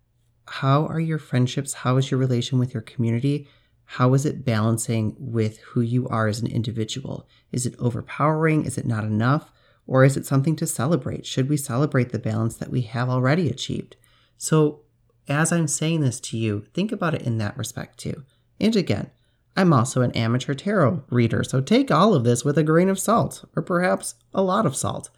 how 0.47 0.87
are 0.87 1.00
your 1.00 1.19
friendships? 1.19 1.75
How 1.75 1.97
is 1.97 2.11
your 2.11 2.21
relation 2.21 2.59
with 2.59 2.75
your 2.75 2.83
community? 2.83 3.49
How 3.85 4.14
is 4.14 4.26
it 4.26 4.45
balancing 4.45 5.14
with 5.19 5.59
who 5.59 5.81
you 5.81 6.09
are 6.09 6.26
as 6.26 6.40
an 6.40 6.47
individual? 6.47 7.28
Is 7.52 7.66
it 7.66 7.75
overpowering? 7.78 8.64
Is 8.64 8.78
it 8.78 8.87
not 8.87 9.04
enough? 9.04 9.50
Or 9.87 10.04
is 10.04 10.16
it 10.16 10.26
something 10.26 10.57
to 10.57 10.66
celebrate? 10.66 11.26
Should 11.26 11.49
we 11.49 11.57
celebrate 11.57 12.11
the 12.11 12.19
balance 12.19 12.57
that 12.57 12.71
we 12.71 12.83
have 12.83 13.09
already 13.09 13.49
achieved? 13.49 13.97
So, 14.38 14.81
as 15.28 15.52
I'm 15.52 15.69
saying 15.69 16.00
this 16.00 16.21
to 16.21 16.38
you, 16.38 16.66
think 16.75 16.93
about 16.93 17.14
it 17.14 17.23
in 17.23 17.38
that 17.38 17.57
respect 17.57 17.99
too. 17.99 18.25
And 18.61 18.76
again, 18.76 19.11
I'm 19.56 19.73
also 19.73 20.02
an 20.02 20.12
amateur 20.12 20.54
tarot 20.54 21.04
reader, 21.11 21.44
so 21.44 21.61
take 21.61 21.90
all 21.90 22.14
of 22.14 22.25
this 22.25 22.44
with 22.44 22.58
a 22.58 22.64
grain 22.64 22.88
of 22.88 22.99
salt, 22.99 23.44
or 23.54 23.62
perhaps 23.62 24.16
a 24.32 24.42
lot 24.42 24.66
of 24.66 24.76
salt. 24.76 25.11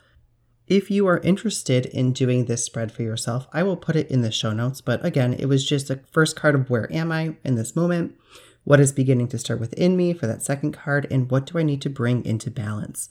If 0.66 0.90
you 0.90 1.06
are 1.06 1.18
interested 1.18 1.86
in 1.86 2.12
doing 2.12 2.46
this 2.46 2.64
spread 2.64 2.90
for 2.90 3.02
yourself, 3.02 3.46
I 3.52 3.62
will 3.62 3.76
put 3.76 3.94
it 3.94 4.10
in 4.10 4.22
the 4.22 4.32
show 4.32 4.52
notes. 4.52 4.80
But 4.80 5.04
again, 5.04 5.32
it 5.32 5.46
was 5.46 5.64
just 5.64 5.90
a 5.90 6.00
first 6.10 6.34
card 6.34 6.56
of 6.56 6.68
where 6.68 6.92
am 6.92 7.12
I 7.12 7.36
in 7.44 7.54
this 7.54 7.76
moment? 7.76 8.16
What 8.64 8.80
is 8.80 8.90
beginning 8.90 9.28
to 9.28 9.38
stir 9.38 9.56
within 9.56 9.96
me 9.96 10.12
for 10.12 10.26
that 10.26 10.42
second 10.42 10.72
card? 10.72 11.06
And 11.08 11.30
what 11.30 11.46
do 11.46 11.58
I 11.58 11.62
need 11.62 11.80
to 11.82 11.90
bring 11.90 12.24
into 12.24 12.50
balance? 12.50 13.08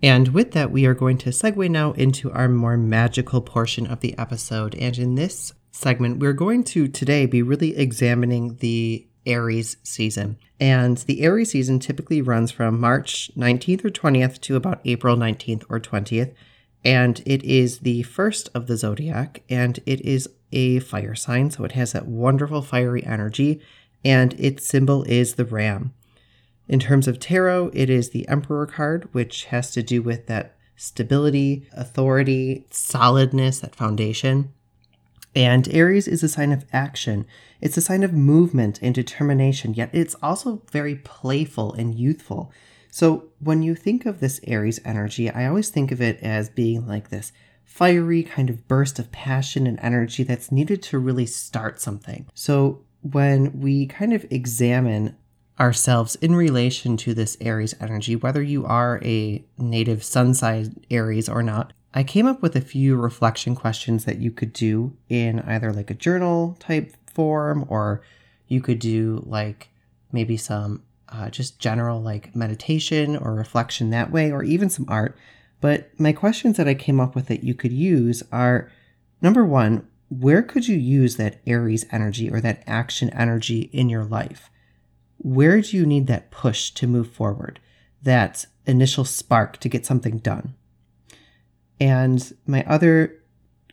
And 0.00 0.28
with 0.28 0.52
that, 0.52 0.70
we 0.70 0.86
are 0.86 0.94
going 0.94 1.18
to 1.18 1.30
segue 1.30 1.68
now 1.68 1.92
into 1.92 2.30
our 2.30 2.48
more 2.48 2.76
magical 2.76 3.40
portion 3.40 3.88
of 3.88 3.98
the 3.98 4.16
episode. 4.16 4.76
And 4.76 4.96
in 4.96 5.16
this 5.16 5.52
segment, 5.72 6.20
we're 6.20 6.32
going 6.32 6.62
to 6.64 6.86
today 6.86 7.26
be 7.26 7.42
really 7.42 7.76
examining 7.76 8.54
the 8.58 9.07
Aries 9.28 9.76
season. 9.84 10.38
And 10.58 10.98
the 10.98 11.20
Aries 11.20 11.52
season 11.52 11.78
typically 11.78 12.20
runs 12.20 12.50
from 12.50 12.80
March 12.80 13.30
19th 13.36 13.84
or 13.84 13.90
20th 13.90 14.40
to 14.40 14.56
about 14.56 14.80
April 14.84 15.16
19th 15.16 15.64
or 15.68 15.78
20th. 15.78 16.32
And 16.84 17.22
it 17.26 17.44
is 17.44 17.80
the 17.80 18.02
first 18.02 18.48
of 18.54 18.66
the 18.66 18.76
zodiac, 18.76 19.42
and 19.48 19.78
it 19.84 20.00
is 20.00 20.28
a 20.52 20.78
fire 20.80 21.14
sign. 21.14 21.50
So 21.50 21.64
it 21.64 21.72
has 21.72 21.92
that 21.92 22.06
wonderful 22.06 22.62
fiery 22.62 23.04
energy, 23.04 23.60
and 24.04 24.34
its 24.38 24.66
symbol 24.66 25.02
is 25.04 25.34
the 25.34 25.44
ram. 25.44 25.92
In 26.68 26.78
terms 26.78 27.08
of 27.08 27.18
tarot, 27.18 27.70
it 27.72 27.88
is 27.90 28.10
the 28.10 28.28
Emperor 28.28 28.66
card, 28.66 29.08
which 29.12 29.46
has 29.46 29.70
to 29.72 29.82
do 29.82 30.02
with 30.02 30.26
that 30.26 30.56
stability, 30.76 31.68
authority, 31.72 32.64
solidness, 32.70 33.60
that 33.60 33.74
foundation. 33.74 34.52
And 35.34 35.68
Aries 35.68 36.08
is 36.08 36.22
a 36.22 36.28
sign 36.28 36.52
of 36.52 36.64
action. 36.72 37.26
It's 37.60 37.76
a 37.76 37.82
sign 37.82 38.02
of 38.02 38.12
movement 38.12 38.78
and 38.82 38.94
determination, 38.94 39.74
yet 39.74 39.90
it's 39.92 40.16
also 40.22 40.62
very 40.70 40.96
playful 40.96 41.72
and 41.74 41.94
youthful. 41.94 42.52
So 42.90 43.28
when 43.38 43.62
you 43.62 43.74
think 43.74 44.06
of 44.06 44.20
this 44.20 44.40
Aries 44.44 44.80
energy, 44.84 45.30
I 45.30 45.46
always 45.46 45.70
think 45.70 45.92
of 45.92 46.00
it 46.00 46.18
as 46.20 46.48
being 46.48 46.86
like 46.86 47.10
this 47.10 47.32
fiery 47.64 48.22
kind 48.22 48.48
of 48.48 48.66
burst 48.66 48.98
of 48.98 49.12
passion 49.12 49.66
and 49.66 49.78
energy 49.80 50.22
that's 50.22 50.50
needed 50.50 50.82
to 50.82 50.98
really 50.98 51.26
start 51.26 51.80
something. 51.80 52.26
So 52.34 52.82
when 53.02 53.60
we 53.60 53.86
kind 53.86 54.12
of 54.12 54.26
examine 54.30 55.16
ourselves 55.60 56.14
in 56.16 56.34
relation 56.34 56.96
to 56.96 57.14
this 57.14 57.36
Aries 57.40 57.74
energy, 57.80 58.16
whether 58.16 58.42
you 58.42 58.64
are 58.64 59.00
a 59.04 59.44
native 59.58 60.02
sun 60.02 60.34
sign 60.34 60.84
Aries 60.90 61.28
or 61.28 61.42
not, 61.42 61.72
I 61.94 62.02
came 62.02 62.26
up 62.26 62.42
with 62.42 62.54
a 62.54 62.60
few 62.60 62.96
reflection 62.96 63.54
questions 63.54 64.04
that 64.04 64.18
you 64.18 64.30
could 64.30 64.52
do 64.52 64.96
in 65.08 65.40
either 65.40 65.72
like 65.72 65.90
a 65.90 65.94
journal 65.94 66.56
type 66.60 66.94
form 67.06 67.64
or 67.68 68.02
you 68.46 68.60
could 68.60 68.78
do 68.78 69.22
like 69.26 69.68
maybe 70.12 70.36
some 70.36 70.82
uh, 71.08 71.30
just 71.30 71.58
general 71.58 72.00
like 72.00 72.34
meditation 72.36 73.16
or 73.16 73.34
reflection 73.34 73.90
that 73.90 74.10
way, 74.10 74.30
or 74.30 74.42
even 74.42 74.68
some 74.68 74.84
art. 74.88 75.16
But 75.60 75.90
my 75.98 76.12
questions 76.12 76.56
that 76.56 76.68
I 76.68 76.74
came 76.74 77.00
up 77.00 77.14
with 77.14 77.26
that 77.26 77.44
you 77.44 77.54
could 77.54 77.72
use 77.72 78.22
are 78.30 78.70
number 79.20 79.44
one, 79.44 79.86
where 80.08 80.42
could 80.42 80.68
you 80.68 80.76
use 80.76 81.16
that 81.16 81.40
Aries 81.46 81.86
energy 81.90 82.30
or 82.30 82.40
that 82.40 82.62
action 82.66 83.10
energy 83.10 83.70
in 83.72 83.88
your 83.88 84.04
life? 84.04 84.50
Where 85.18 85.60
do 85.60 85.76
you 85.76 85.84
need 85.84 86.06
that 86.06 86.30
push 86.30 86.70
to 86.72 86.86
move 86.86 87.10
forward, 87.10 87.58
that 88.02 88.46
initial 88.66 89.04
spark 89.04 89.58
to 89.58 89.68
get 89.68 89.84
something 89.84 90.18
done? 90.18 90.54
And 91.80 92.32
my 92.46 92.64
other 92.64 93.14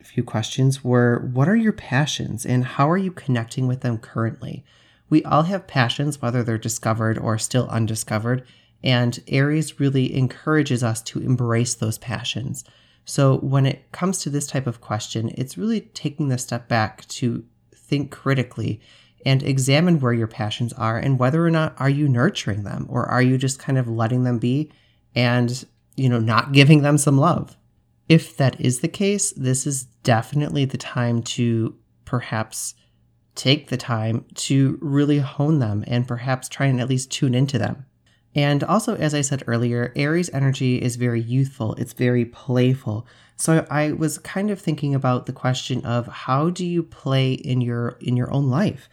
few 0.03 0.23
questions 0.23 0.83
were 0.83 1.29
what 1.33 1.49
are 1.49 1.55
your 1.55 1.73
passions 1.73 2.45
and 2.45 2.63
how 2.63 2.89
are 2.89 2.97
you 2.97 3.11
connecting 3.11 3.67
with 3.67 3.81
them 3.81 3.97
currently? 3.97 4.63
We 5.09 5.23
all 5.23 5.43
have 5.43 5.67
passions, 5.67 6.21
whether 6.21 6.43
they're 6.43 6.57
discovered 6.57 7.17
or 7.17 7.37
still 7.37 7.67
undiscovered, 7.67 8.45
and 8.83 9.19
Aries 9.27 9.79
really 9.79 10.15
encourages 10.15 10.83
us 10.83 11.01
to 11.03 11.19
embrace 11.19 11.75
those 11.75 11.97
passions. 11.97 12.63
So, 13.03 13.37
when 13.37 13.65
it 13.65 13.91
comes 13.91 14.19
to 14.19 14.29
this 14.29 14.47
type 14.47 14.65
of 14.65 14.81
question, 14.81 15.31
it's 15.35 15.57
really 15.57 15.81
taking 15.81 16.29
the 16.29 16.39
step 16.39 16.67
back 16.67 17.07
to 17.09 17.45
think 17.75 18.11
critically 18.11 18.81
and 19.25 19.43
examine 19.43 19.99
where 19.99 20.13
your 20.13 20.27
passions 20.27 20.73
are 20.73 20.97
and 20.97 21.19
whether 21.19 21.45
or 21.45 21.51
not 21.51 21.75
are 21.79 21.89
you 21.89 22.07
nurturing 22.07 22.63
them 22.63 22.85
or 22.89 23.05
are 23.05 23.21
you 23.21 23.37
just 23.37 23.59
kind 23.59 23.77
of 23.77 23.87
letting 23.87 24.23
them 24.23 24.39
be 24.39 24.71
and, 25.15 25.65
you 25.95 26.09
know, 26.09 26.19
not 26.19 26.51
giving 26.51 26.81
them 26.81 26.97
some 26.97 27.17
love. 27.17 27.55
If 28.07 28.37
that 28.37 28.59
is 28.61 28.79
the 28.79 28.87
case, 28.87 29.31
this 29.31 29.65
is 29.65 29.85
definitely 30.03 30.65
the 30.65 30.77
time 30.77 31.23
to 31.23 31.75
perhaps 32.05 32.75
take 33.33 33.67
the 33.69 33.77
time 33.77 34.25
to 34.35 34.77
really 34.81 35.19
hone 35.19 35.59
them 35.59 35.83
and 35.87 36.07
perhaps 36.07 36.47
try 36.47 36.67
and 36.67 36.79
at 36.79 36.89
least 36.89 37.11
tune 37.11 37.35
into 37.35 37.57
them. 37.57 37.85
And 38.33 38.63
also, 38.63 38.95
as 38.95 39.13
I 39.13 39.21
said 39.21 39.43
earlier, 39.47 39.93
Aries 39.95 40.29
energy 40.33 40.81
is 40.81 40.97
very 40.97 41.21
youthful, 41.21 41.73
it's 41.75 41.93
very 41.93 42.25
playful. 42.25 43.07
So 43.37 43.65
I 43.69 43.93
was 43.93 44.17
kind 44.17 44.51
of 44.51 44.59
thinking 44.59 44.93
about 44.93 45.25
the 45.25 45.33
question 45.33 45.83
of 45.85 46.07
how 46.07 46.49
do 46.49 46.65
you 46.65 46.83
play 46.83 47.33
in 47.33 47.61
your 47.61 47.97
in 48.01 48.17
your 48.17 48.31
own 48.33 48.49
life? 48.49 48.89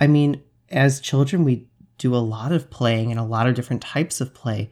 I 0.00 0.08
mean, 0.08 0.42
as 0.70 1.00
children, 1.00 1.44
we 1.44 1.68
do 1.98 2.14
a 2.14 2.18
lot 2.18 2.52
of 2.52 2.70
playing 2.70 3.10
and 3.10 3.20
a 3.20 3.24
lot 3.24 3.46
of 3.46 3.54
different 3.54 3.82
types 3.82 4.20
of 4.20 4.34
play. 4.34 4.70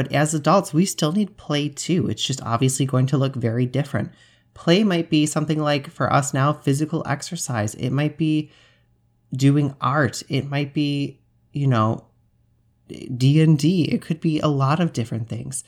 But 0.00 0.12
as 0.12 0.32
adults, 0.32 0.72
we 0.72 0.86
still 0.86 1.12
need 1.12 1.36
play 1.36 1.68
too. 1.68 2.08
It's 2.08 2.24
just 2.24 2.42
obviously 2.42 2.86
going 2.86 3.04
to 3.08 3.18
look 3.18 3.36
very 3.36 3.66
different. 3.66 4.10
Play 4.54 4.82
might 4.82 5.10
be 5.10 5.26
something 5.26 5.60
like 5.60 5.90
for 5.90 6.10
us 6.10 6.32
now 6.32 6.54
physical 6.54 7.02
exercise. 7.06 7.74
It 7.74 7.90
might 7.90 8.16
be 8.16 8.50
doing 9.34 9.74
art. 9.78 10.22
It 10.30 10.48
might 10.48 10.72
be, 10.72 11.20
you 11.52 11.66
know, 11.66 12.06
D&D. 12.88 13.90
It 13.92 14.00
could 14.00 14.22
be 14.22 14.40
a 14.40 14.48
lot 14.48 14.80
of 14.80 14.94
different 14.94 15.28
things. 15.28 15.64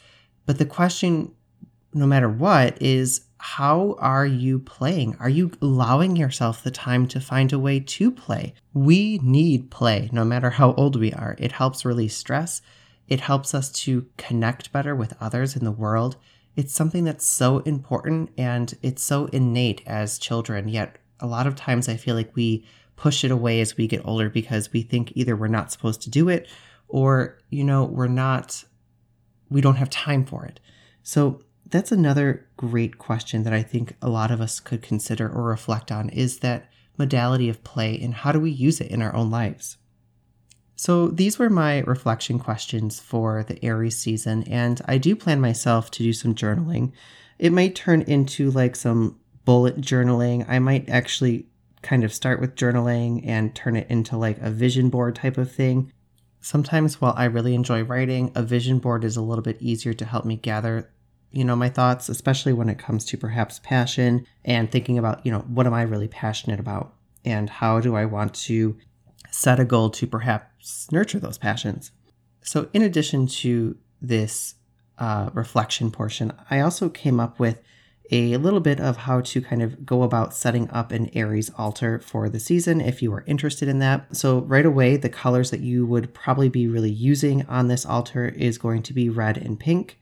But 0.47 0.57
the 0.57 0.65
question 0.65 1.35
no 1.93 2.07
matter 2.07 2.31
what 2.31 2.81
is 2.81 3.27
how 3.37 3.97
are 3.99 4.25
you 4.25 4.61
playing? 4.61 5.15
Are 5.21 5.29
you 5.29 5.53
allowing 5.61 6.17
yourself 6.17 6.63
the 6.63 6.71
time 6.71 7.07
to 7.09 7.21
find 7.21 7.53
a 7.53 7.59
way 7.59 7.81
to 7.81 8.11
play? 8.11 8.55
We 8.73 9.19
need 9.23 9.71
play 9.71 10.09
no 10.11 10.25
matter 10.25 10.49
how 10.49 10.73
old 10.73 10.99
we 10.99 11.13
are. 11.13 11.37
It 11.39 11.53
helps 11.53 11.85
release 11.85 12.17
stress. 12.17 12.63
It 13.13 13.21
helps 13.21 13.55
us 13.55 13.71
to 13.85 14.07
connect 14.17 14.73
better 14.73 14.97
with 14.97 15.13
others 15.21 15.55
in 15.55 15.67
the 15.67 15.71
world. 15.71 16.17
It's 16.57 16.73
something 16.73 17.05
that's 17.05 17.27
so 17.27 17.59
important 17.59 18.31
and 18.39 18.73
it's 18.81 19.03
so 19.03 19.27
innate 19.27 19.83
as 19.87 20.19
children, 20.19 20.67
yet 20.67 20.97
a 21.21 21.27
lot 21.27 21.47
of 21.47 21.55
times 21.55 21.91
I 21.91 21.99
feel 21.99 22.15
like 22.15 22.35
we 22.35 22.65
push 22.97 23.23
it 23.23 23.31
away 23.31 23.61
as 23.61 23.77
we 23.77 23.87
get 23.87 24.07
older 24.07 24.31
because 24.31 24.73
we 24.73 24.81
think 24.81 25.13
either 25.15 25.37
we're 25.37 25.49
not 25.49 25.71
supposed 25.71 26.01
to 26.05 26.11
do 26.11 26.31
it 26.31 26.49
or, 26.89 27.37
you 27.51 27.65
know, 27.65 27.85
we're 27.85 28.07
not, 28.07 28.65
we 29.51 29.61
don't 29.61 29.77
have 29.77 29.91
time 29.91 30.25
for 30.25 30.47
it. 30.47 30.59
So 31.03 31.43
that's 31.67 31.93
another 31.93 32.49
great 32.57 32.97
question 32.97 33.43
that 33.43 33.53
I 33.53 33.63
think 33.63 33.95
a 34.01 34.09
lot 34.09 34.31
of 34.31 34.41
us 34.41 34.59
could 34.59 34.81
consider 34.81 35.29
or 35.29 35.43
reflect 35.43 35.93
on 35.93 36.09
is 36.09 36.39
that 36.39 36.71
modality 36.97 37.51
of 37.51 37.63
play 37.63 38.01
and 38.01 38.15
how 38.15 38.33
do 38.33 38.41
we 38.41 38.51
use 38.51 38.81
it 38.81 38.91
in 38.91 39.03
our 39.03 39.15
own 39.15 39.29
lives? 39.31 39.77
So, 40.75 41.09
these 41.09 41.39
were 41.39 41.51
my 41.51 41.81
reflection 41.81 42.39
questions 42.39 42.99
for 42.99 43.45
the 43.45 43.63
Aries 43.65 43.99
season, 43.99 44.43
and 44.45 44.81
I 44.87 44.99
do 44.99 45.15
plan 45.15 45.41
myself 45.41 45.91
to 45.93 46.03
do 46.03 46.13
some 46.13 46.35
journaling. 46.35 46.93
It 47.39 47.53
might 47.53 47.75
turn 47.75 48.03
into 48.03 48.51
like 48.51 48.75
some 48.75 49.19
bullet 49.45 49.81
journaling. 49.81 50.45
I 50.49 50.59
might 50.59 50.89
actually 50.89 51.47
kind 51.83 52.05
of 52.05 52.13
start 52.13 52.41
with 52.41 52.55
journaling 52.55 53.27
and 53.27 53.55
turn 53.55 53.77
it 53.77 53.87
into 53.91 54.17
like 54.17 54.39
a 54.41 54.51
vision 54.51 54.89
board 54.89 55.17
type 55.17 55.39
of 55.39 55.53
thing. 55.53 55.93
Sometimes, 56.41 57.01
while 57.01 57.15
I 57.17 57.25
really 57.25 57.55
enjoy 57.55 57.83
writing, 57.83 58.33
a 58.35 58.43
vision 58.43 58.79
board 58.79 59.05
is 59.05 59.17
a 59.17 59.23
little 59.23 59.43
bit 59.43 59.61
easier 59.61 59.93
to 59.95 60.05
help 60.05 60.25
me 60.25 60.37
gather 60.37 60.91
you 61.33 61.45
know, 61.45 61.57
my 61.57 61.69
thoughts, 61.69 62.09
especially 62.09 62.53
when 62.53 62.69
it 62.69 62.79
comes 62.79 63.05
to 63.07 63.17
perhaps 63.17 63.59
passion 63.61 64.27
and 64.45 64.71
thinking 64.71 64.99
about, 64.99 65.25
you 65.25 65.33
know, 65.33 65.41
what 65.41 65.67
am 65.67 65.75
I 65.75 65.83
really 65.83 66.09
passionate 66.09 66.61
about 66.61 66.95
and 67.25 67.49
how 67.49 67.81
do 67.81 67.97
I 67.97 68.05
want 68.05 68.35
to 68.35 68.77
set 69.33 69.59
a 69.59 69.65
goal 69.65 69.91
to 69.91 70.07
perhaps 70.07 70.91
nurture 70.93 71.19
those 71.19 71.39
passions. 71.39 71.91
So, 72.43 72.69
in 72.73 72.83
addition 72.83 73.27
to 73.29 73.77
this 74.01 74.55
uh, 74.99 75.31
reflection 75.33 75.91
portion, 75.91 76.33
I 76.51 76.61
also 76.61 76.89
came 76.89 77.19
up 77.19 77.39
with 77.39 77.59
a 78.11 78.37
little 78.37 78.61
bit 78.61 78.79
of 78.79 78.99
how 78.99 79.23
to 79.23 79.41
kind 79.41 79.63
of 79.63 79.87
go 79.87 80.03
about 80.03 80.35
setting 80.35 80.69
up 80.71 80.93
an 80.93 81.09
Aries 81.15 81.51
altar 81.57 81.99
for 81.99 82.29
the 82.29 82.39
season 82.39 82.81
if 82.81 83.01
you 83.01 83.13
are 83.15 83.25
interested 83.27 83.69
in 83.69 83.79
that. 83.79 84.15
So, 84.15 84.41
right 84.41 84.67
away, 84.67 84.97
the 84.97 85.09
colors 85.09 85.51
that 85.51 85.61
you 85.61 85.87
would 85.87 86.13
probably 86.13 86.49
be 86.49 86.69
really 86.69 86.91
using 86.91 87.47
on 87.47 87.69
this 87.69 87.87
altar 87.87 88.29
is 88.29 88.59
going 88.59 88.83
to 88.83 88.93
be 88.93 89.09
red 89.09 89.39
and 89.39 89.59
pink, 89.59 89.99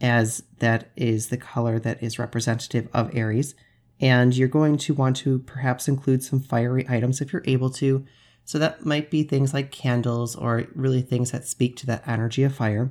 as 0.00 0.42
that 0.58 0.90
is 0.96 1.28
the 1.28 1.36
color 1.36 1.78
that 1.78 2.02
is 2.02 2.18
representative 2.18 2.88
of 2.92 3.14
Aries. 3.14 3.54
And 4.00 4.36
you're 4.36 4.48
going 4.48 4.78
to 4.78 4.94
want 4.94 5.16
to 5.18 5.38
perhaps 5.40 5.86
include 5.86 6.24
some 6.24 6.40
fiery 6.40 6.84
items 6.88 7.20
if 7.20 7.32
you're 7.32 7.44
able 7.46 7.70
to. 7.70 8.04
So, 8.44 8.58
that 8.58 8.84
might 8.84 9.10
be 9.10 9.22
things 9.22 9.54
like 9.54 9.70
candles 9.70 10.36
or 10.36 10.64
really 10.74 11.02
things 11.02 11.30
that 11.30 11.46
speak 11.46 11.76
to 11.76 11.86
that 11.86 12.06
energy 12.06 12.42
of 12.42 12.54
fire. 12.54 12.90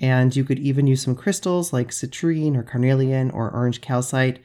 And 0.00 0.34
you 0.34 0.44
could 0.44 0.58
even 0.58 0.86
use 0.86 1.02
some 1.02 1.14
crystals 1.14 1.72
like 1.72 1.90
citrine 1.90 2.56
or 2.56 2.62
carnelian 2.62 3.30
or 3.30 3.50
orange 3.50 3.80
calcite. 3.80 4.40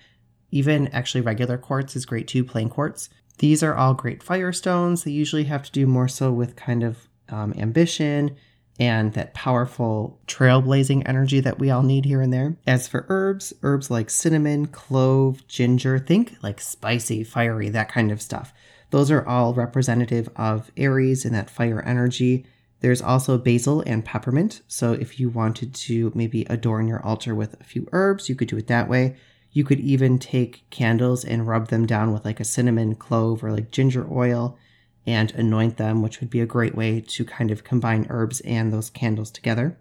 Even 0.51 0.87
actually, 0.89 1.21
regular 1.21 1.57
quartz 1.57 1.95
is 1.95 2.05
great 2.05 2.27
too, 2.27 2.43
plain 2.43 2.69
quartz. 2.69 3.09
These 3.39 3.61
are 3.63 3.75
all 3.75 3.93
great 3.93 4.23
fire 4.23 4.51
stones. 4.51 5.03
They 5.03 5.11
usually 5.11 5.45
have 5.45 5.63
to 5.63 5.71
do 5.71 5.85
more 5.85 6.07
so 6.07 6.31
with 6.31 6.55
kind 6.55 6.83
of 6.83 7.07
um, 7.29 7.53
ambition 7.57 8.35
and 8.79 9.13
that 9.13 9.33
powerful 9.33 10.19
trailblazing 10.27 11.03
energy 11.07 11.39
that 11.39 11.59
we 11.59 11.71
all 11.71 11.81
need 11.83 12.05
here 12.05 12.21
and 12.21 12.31
there. 12.31 12.57
As 12.67 12.87
for 12.87 13.05
herbs, 13.09 13.53
herbs 13.63 13.89
like 13.89 14.09
cinnamon, 14.09 14.67
clove, 14.67 15.47
ginger, 15.47 15.97
think 15.97 16.35
like 16.43 16.61
spicy, 16.61 17.23
fiery, 17.23 17.69
that 17.69 17.91
kind 17.91 18.11
of 18.11 18.21
stuff. 18.21 18.53
Those 18.89 19.11
are 19.11 19.27
all 19.27 19.53
representative 19.53 20.29
of 20.35 20.71
Aries 20.77 21.25
and 21.25 21.35
that 21.35 21.49
fire 21.49 21.81
energy. 21.81 22.45
There's 22.79 23.01
also 23.01 23.37
basil 23.37 23.81
and 23.81 24.05
peppermint. 24.05 24.61
So 24.67 24.93
if 24.93 25.19
you 25.19 25.29
wanted 25.29 25.73
to 25.75 26.11
maybe 26.15 26.45
adorn 26.49 26.87
your 26.87 27.03
altar 27.03 27.35
with 27.35 27.59
a 27.59 27.63
few 27.63 27.87
herbs, 27.91 28.29
you 28.29 28.35
could 28.35 28.47
do 28.47 28.57
it 28.57 28.67
that 28.67 28.87
way. 28.87 29.17
You 29.51 29.63
could 29.63 29.79
even 29.79 30.19
take 30.19 30.69
candles 30.69 31.25
and 31.25 31.47
rub 31.47 31.69
them 31.69 31.85
down 31.85 32.13
with 32.13 32.23
like 32.23 32.39
a 32.39 32.45
cinnamon 32.45 32.95
clove 32.95 33.43
or 33.43 33.51
like 33.51 33.71
ginger 33.71 34.07
oil 34.11 34.57
and 35.05 35.31
anoint 35.31 35.77
them, 35.77 36.01
which 36.01 36.19
would 36.19 36.29
be 36.29 36.41
a 36.41 36.45
great 36.45 36.75
way 36.75 37.01
to 37.01 37.25
kind 37.25 37.49
of 37.49 37.63
combine 37.63 38.05
herbs 38.09 38.41
and 38.41 38.71
those 38.71 38.89
candles 38.89 39.31
together. 39.31 39.77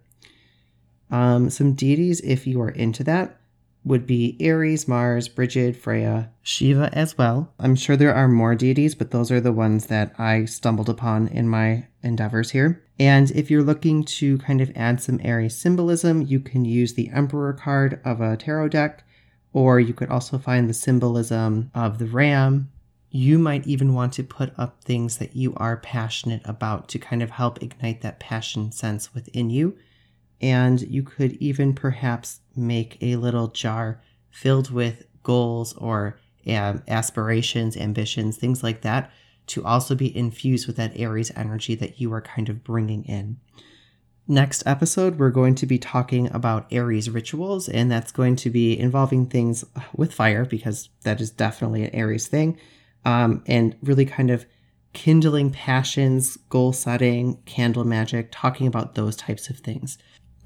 Um, 1.11 1.51
some 1.51 1.75
deities, 1.75 2.21
if 2.21 2.47
you 2.47 2.61
are 2.63 2.71
into 2.71 3.05
that, 3.05 3.39
would 3.87 4.05
be 4.05 4.37
Ares, 4.45 4.88
Mars, 4.88 5.28
Brigid, 5.28 5.76
Freya, 5.76 6.28
Shiva 6.43 6.90
as 6.93 7.16
well. 7.16 7.52
I'm 7.61 7.76
sure 7.76 7.97
there 7.97 8.14
are 8.14 8.26
more 8.26 8.57
deities, 8.57 8.97
but 8.97 9.12
those 9.12 9.31
are 9.31 9.40
the 9.40 9.52
ones 9.52 9.87
that 9.87 10.12
I 10.19 10.45
stumbled 10.45 10.88
upon 10.88 11.28
in 11.28 11.49
my 11.49 11.87
endeavors 12.02 12.50
here. 12.50 12.83
And 12.99 13.31
if 13.31 13.49
you're 13.49 13.62
looking 13.62 14.05
to 14.05 14.38
kind 14.38 14.61
of 14.61 14.73
add 14.75 15.00
some 15.00 15.21
Aries 15.23 15.57
symbolism, 15.57 16.23
you 16.23 16.40
can 16.40 16.64
use 16.64 16.95
the 16.95 17.11
Emperor 17.11 17.52
card 17.52 18.00
of 18.05 18.21
a 18.21 18.37
tarot 18.37 18.71
deck, 18.71 19.05
or 19.52 19.78
you 19.78 19.95
could 19.95 20.09
also 20.09 20.37
find 20.37 20.69
the 20.69 20.75
symbolism 20.75 21.71
of 21.73 21.99
the 21.99 22.07
ram. 22.07 22.73
You 23.11 23.38
might 23.38 23.69
even 23.69 23.95
want 23.95 24.12
to 24.14 24.25
put 24.25 24.52
up 24.59 24.83
things 24.83 25.19
that 25.19 25.37
you 25.37 25.55
are 25.57 25.76
passionate 25.76 26.43
about 26.45 26.88
to 26.88 26.99
kind 26.99 27.23
of 27.23 27.31
help 27.31 27.62
ignite 27.62 28.02
that 28.02 28.19
passion 28.19 28.73
sense 28.73 29.14
within 29.14 29.49
you. 29.49 29.78
And 30.40 30.81
you 30.83 31.02
could 31.02 31.33
even 31.35 31.75
perhaps 31.75 32.40
make 32.55 32.99
a 33.00 33.16
little 33.16 33.49
jar 33.49 34.02
filled 34.31 34.71
with 34.71 35.05
goals 35.23 35.73
or 35.75 36.19
um, 36.47 36.83
aspirations, 36.87 37.76
ambitions, 37.76 38.37
things 38.37 38.62
like 38.62 38.83
that 38.83 39.11
to 39.49 39.64
also 39.64 39.95
be 39.95 40.16
infused 40.16 40.66
with 40.66 40.76
that 40.76 40.93
Aries 40.97 41.33
energy 41.37 41.75
that 41.76 42.00
you 42.00 42.12
are 42.12 42.21
kind 42.21 42.49
of 42.49 42.64
bringing 42.64 43.05
in. 43.05 43.38
Next 44.28 44.64
episode, 44.66 45.19
we're 45.19 45.31
going 45.31 45.55
to 45.57 45.66
be 45.66 45.78
talking 45.78 46.33
about 46.35 46.66
Aries 46.73 47.09
rituals, 47.09 47.69
and 47.69 47.90
that's 47.90 48.11
going 48.11 48.35
to 48.37 48.50
be 48.50 48.76
involving 48.76 49.26
things 49.26 49.64
with 49.95 50.12
fire 50.12 50.45
because 50.45 50.88
that 51.05 51.21
is 51.21 51.31
definitely 51.31 51.85
an 51.85 51.95
Aries 51.95 52.26
thing, 52.26 52.59
um, 53.05 53.45
and 53.47 53.76
really 53.82 54.04
kind 54.04 54.30
of 54.30 54.45
kindling 54.93 55.50
passions, 55.50 56.37
goal 56.49 56.73
setting, 56.73 57.37
candle 57.45 57.84
magic, 57.84 58.30
talking 58.32 58.67
about 58.67 58.97
those 58.97 59.15
types 59.15 59.49
of 59.49 59.58
things. 59.58 59.97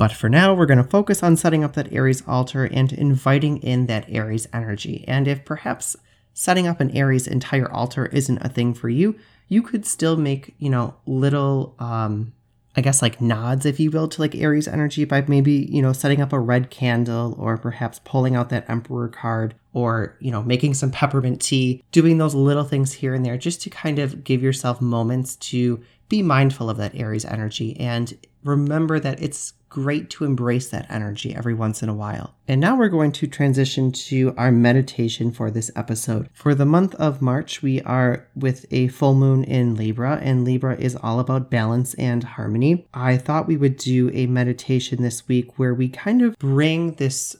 But 0.01 0.13
for 0.13 0.31
now, 0.31 0.55
we're 0.55 0.65
going 0.65 0.83
to 0.83 0.85
focus 0.85 1.23
on 1.23 1.37
setting 1.37 1.63
up 1.63 1.75
that 1.75 1.93
Aries 1.93 2.27
altar 2.27 2.65
and 2.65 2.91
inviting 2.91 3.59
in 3.59 3.85
that 3.89 4.07
Aries 4.09 4.49
energy. 4.51 5.05
And 5.07 5.29
if 5.29 5.45
perhaps 5.45 5.95
setting 6.33 6.67
up 6.67 6.81
an 6.81 6.91
Aries 6.97 7.27
entire 7.27 7.71
altar 7.71 8.07
isn't 8.07 8.39
a 8.39 8.49
thing 8.49 8.73
for 8.73 8.89
you, 8.89 9.15
you 9.49 9.61
could 9.61 9.85
still 9.85 10.17
make, 10.17 10.55
you 10.59 10.71
know, 10.71 10.95
little, 11.05 11.77
um, 11.79 12.33
I 12.75 12.81
guess 12.81 13.03
like 13.03 13.21
nods, 13.21 13.67
if 13.67 13.79
you 13.79 13.91
will, 13.91 14.09
to 14.09 14.23
like 14.23 14.35
Aries 14.35 14.67
energy 14.67 15.05
by 15.05 15.23
maybe, 15.29 15.69
you 15.71 15.83
know, 15.83 15.93
setting 15.93 16.23
up 16.23 16.33
a 16.33 16.41
red 16.41 16.71
candle 16.71 17.37
or 17.39 17.59
perhaps 17.59 18.01
pulling 18.03 18.35
out 18.35 18.49
that 18.49 18.71
Emperor 18.71 19.09
card 19.09 19.55
or, 19.75 20.17
you 20.19 20.31
know, 20.31 20.43
making 20.43 20.73
some 20.73 20.91
peppermint 20.91 21.43
tea, 21.43 21.85
doing 21.93 22.17
those 22.17 22.35
little 22.35 22.65
things 22.65 22.95
here 22.95 23.13
and 23.13 23.23
there 23.23 23.37
just 23.37 23.61
to 23.61 23.69
kind 23.69 23.99
of 23.99 24.25
give 24.25 24.43
yourself 24.43 24.81
moments 24.81 25.37
to 25.37 25.85
be 26.09 26.23
mindful 26.23 26.71
of 26.71 26.79
that 26.79 26.95
Aries 26.95 27.27
energy 27.27 27.77
and 27.79 28.17
remember 28.43 28.99
that 28.99 29.23
it's 29.23 29.53
great 29.71 30.11
to 30.11 30.25
embrace 30.25 30.69
that 30.69 30.91
energy 30.91 31.35
every 31.35 31.55
once 31.55 31.83
in 31.83 31.89
a 31.89 31.95
while. 31.95 32.35
And 32.49 32.61
now 32.61 32.77
we're 32.77 32.89
going 32.89 33.13
to 33.13 33.27
transition 33.29 33.93
to 33.93 34.35
our 34.37 34.51
meditation 34.51 35.31
for 35.31 35.51
this 35.51 35.71
episode. 35.77 36.29
For 36.35 36.55
the 36.55 36.67
month 36.67 36.95
of 36.97 37.23
March, 37.23 37.63
we 37.63 37.81
are 37.83 38.27
with 38.35 38.67
a 38.73 38.89
full 38.89 39.15
moon 39.15 39.45
in 39.45 39.77
Libra, 39.77 40.19
and 40.21 40.45
Libra 40.45 40.77
is 40.77 40.97
all 40.97 41.21
about 41.21 41.51
balance 41.51 41.95
and 41.95 42.25
harmony. 42.25 42.89
I 42.93 43.17
thought 43.17 43.47
we 43.47 43.57
would 43.57 43.77
do 43.77 44.11
a 44.13 44.27
meditation 44.27 45.03
this 45.03 45.29
week 45.29 45.59
where 45.59 45.73
we 45.73 45.89
kind 45.89 46.21
of 46.21 46.37
bring 46.39 46.95
this 46.95 47.37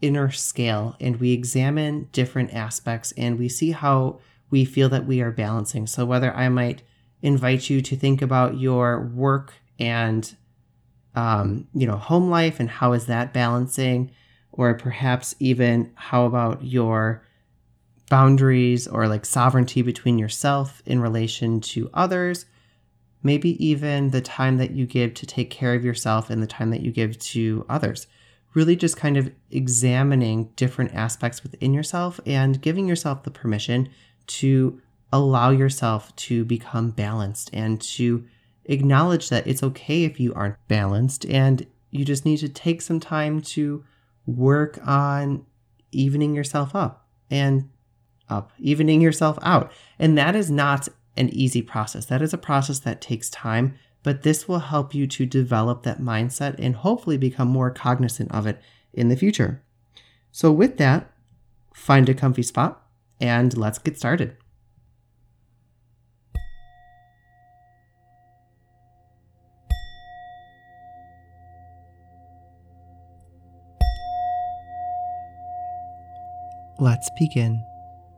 inner 0.00 0.30
scale 0.30 0.94
and 1.00 1.16
we 1.16 1.32
examine 1.32 2.08
different 2.12 2.54
aspects 2.54 3.12
and 3.16 3.38
we 3.38 3.48
see 3.48 3.72
how 3.72 4.20
we 4.50 4.64
feel 4.64 4.88
that 4.90 5.06
we 5.06 5.20
are 5.20 5.32
balancing. 5.32 5.86
So, 5.88 6.04
whether 6.04 6.32
I 6.32 6.48
might 6.48 6.82
invite 7.22 7.68
you 7.68 7.80
to 7.82 7.96
think 7.96 8.22
about 8.22 8.58
your 8.60 9.00
work 9.00 9.54
and 9.80 10.36
um, 11.16 11.66
you 11.74 11.86
know, 11.86 11.96
home 11.96 12.30
life 12.30 12.60
and 12.60 12.70
how 12.70 12.92
is 12.92 13.06
that 13.06 13.32
balancing? 13.32 14.12
Or 14.52 14.74
perhaps 14.74 15.34
even 15.40 15.90
how 15.94 16.26
about 16.26 16.62
your 16.62 17.22
boundaries 18.08 18.86
or 18.86 19.08
like 19.08 19.26
sovereignty 19.26 19.82
between 19.82 20.18
yourself 20.18 20.82
in 20.86 21.00
relation 21.00 21.60
to 21.60 21.90
others? 21.92 22.46
Maybe 23.22 23.62
even 23.64 24.10
the 24.10 24.20
time 24.20 24.58
that 24.58 24.70
you 24.70 24.86
give 24.86 25.14
to 25.14 25.26
take 25.26 25.50
care 25.50 25.74
of 25.74 25.84
yourself 25.84 26.30
and 26.30 26.42
the 26.42 26.46
time 26.46 26.70
that 26.70 26.82
you 26.82 26.92
give 26.92 27.18
to 27.18 27.64
others. 27.68 28.06
Really 28.54 28.76
just 28.76 28.96
kind 28.96 29.16
of 29.16 29.30
examining 29.50 30.50
different 30.56 30.94
aspects 30.94 31.42
within 31.42 31.74
yourself 31.74 32.20
and 32.24 32.60
giving 32.60 32.86
yourself 32.86 33.22
the 33.22 33.30
permission 33.30 33.88
to 34.28 34.80
allow 35.12 35.50
yourself 35.50 36.14
to 36.16 36.44
become 36.44 36.90
balanced 36.90 37.50
and 37.52 37.80
to 37.80 38.24
acknowledge 38.66 39.28
that 39.28 39.46
it's 39.46 39.62
okay 39.62 40.04
if 40.04 40.20
you 40.20 40.34
aren't 40.34 40.56
balanced 40.68 41.24
and 41.26 41.66
you 41.90 42.04
just 42.04 42.24
need 42.24 42.38
to 42.38 42.48
take 42.48 42.82
some 42.82 43.00
time 43.00 43.40
to 43.40 43.84
work 44.26 44.78
on 44.86 45.46
evening 45.92 46.34
yourself 46.34 46.74
up 46.74 47.08
and 47.30 47.70
up, 48.28 48.52
evening 48.58 49.00
yourself 49.00 49.38
out. 49.42 49.72
And 49.98 50.18
that 50.18 50.36
is 50.36 50.50
not 50.50 50.88
an 51.16 51.30
easy 51.30 51.62
process. 51.62 52.06
That 52.06 52.22
is 52.22 52.34
a 52.34 52.38
process 52.38 52.80
that 52.80 53.00
takes 53.00 53.30
time, 53.30 53.78
but 54.02 54.22
this 54.22 54.46
will 54.48 54.58
help 54.58 54.94
you 54.94 55.06
to 55.06 55.26
develop 55.26 55.82
that 55.84 56.00
mindset 56.00 56.56
and 56.58 56.76
hopefully 56.76 57.16
become 57.16 57.48
more 57.48 57.70
cognizant 57.70 58.32
of 58.32 58.46
it 58.46 58.60
in 58.92 59.08
the 59.08 59.16
future. 59.16 59.62
So, 60.32 60.52
with 60.52 60.76
that, 60.78 61.10
find 61.72 62.08
a 62.08 62.14
comfy 62.14 62.42
spot 62.42 62.82
and 63.20 63.56
let's 63.56 63.78
get 63.78 63.96
started. 63.96 64.36
Let's 76.78 77.08
begin 77.18 77.64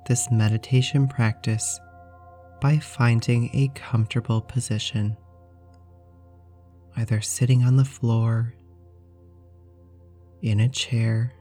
this 0.08 0.32
meditation 0.32 1.06
practice 1.06 1.78
by 2.60 2.78
finding 2.78 3.50
a 3.54 3.68
comfortable 3.68 4.40
position, 4.40 5.16
either 6.96 7.20
sitting 7.20 7.62
on 7.62 7.76
the 7.76 7.84
floor, 7.84 8.54
in 10.42 10.58
a 10.58 10.68
chair, 10.68 11.32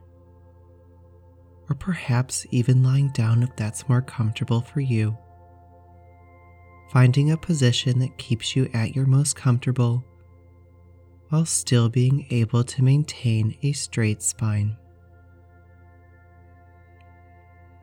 or 1.67 1.75
perhaps 1.75 2.45
even 2.51 2.83
lying 2.83 3.09
down 3.09 3.41
if 3.41 3.55
that's 3.55 3.89
more 3.89 4.03
comfortable 4.03 4.61
for 4.61 4.81
you. 4.81 5.17
Finding 6.91 7.31
a 7.31 7.37
position 7.37 7.97
that 7.97 8.19
keeps 8.19 8.55
you 8.55 8.69
at 8.75 8.95
your 8.95 9.07
most 9.07 9.35
comfortable 9.35 10.05
while 11.29 11.45
still 11.45 11.89
being 11.89 12.27
able 12.29 12.63
to 12.63 12.83
maintain 12.83 13.57
a 13.63 13.71
straight 13.71 14.21
spine. 14.21 14.77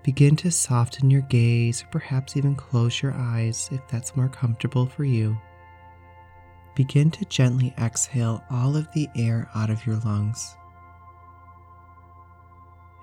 Begin 0.05 0.37
to 0.37 0.51
soften 0.51 1.11
your 1.11 1.23
gaze, 1.23 1.83
or 1.83 1.87
perhaps 1.87 2.37
even 2.37 2.55
close 2.55 3.03
your 3.03 3.15
eyes 3.15 3.71
if 3.73 3.81
that's 3.89 4.15
more 4.15 4.29
comfortable 4.29 4.85
for 4.85 5.03
you. 5.03 5.35
Begin 6.75 7.11
to 7.13 7.25
gently 7.25 7.73
exhale 7.79 8.45
all 8.51 8.77
of 8.77 8.87
the 8.93 9.09
air 9.17 9.49
out 9.55 9.71
of 9.71 9.87
your 9.87 9.97
lungs. 9.97 10.57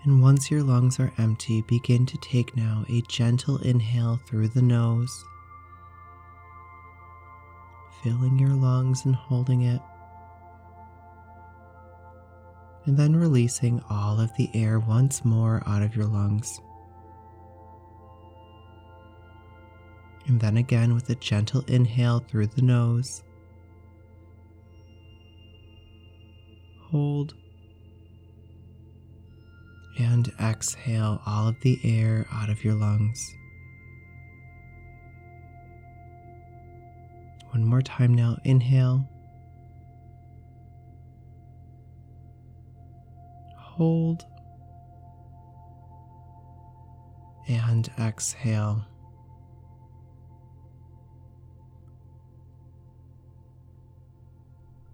And 0.04 0.22
once 0.22 0.52
your 0.52 0.62
lungs 0.62 1.00
are 1.00 1.12
empty, 1.18 1.64
begin 1.64 2.06
to 2.06 2.18
take 2.20 2.56
now 2.56 2.86
a 2.88 3.02
gentle 3.02 3.58
inhale 3.58 4.20
through 4.28 4.50
the 4.50 4.62
nose, 4.62 5.26
filling 8.04 8.38
your 8.38 8.54
lungs 8.54 9.06
and 9.06 9.16
holding 9.16 9.64
it. 9.64 9.82
And 12.86 12.96
then 12.98 13.16
releasing 13.16 13.82
all 13.90 14.20
of 14.20 14.36
the 14.38 14.50
air 14.54 14.80
once 14.80 15.26
more 15.26 15.64
out 15.66 15.82
of 15.82 15.96
your 15.96 16.06
lungs. 16.06 16.60
And 20.28 20.40
then 20.40 20.58
again 20.58 20.94
with 20.94 21.10
a 21.10 21.16
gentle 21.16 21.64
inhale 21.68 22.20
through 22.20 22.48
the 22.48 22.62
nose. 22.62 23.24
Hold 26.90 27.34
and 29.98 30.32
exhale 30.40 31.22
all 31.26 31.48
of 31.48 31.60
the 31.62 31.80
air 31.84 32.26
out 32.32 32.50
of 32.50 32.64
your 32.64 32.74
lungs. 32.74 33.36
One 37.52 37.66
more 37.66 37.82
time 37.82 38.14
now. 38.14 38.38
Inhale. 38.44 39.06
Hold. 43.58 44.26
And 47.48 47.90
exhale. 48.00 48.86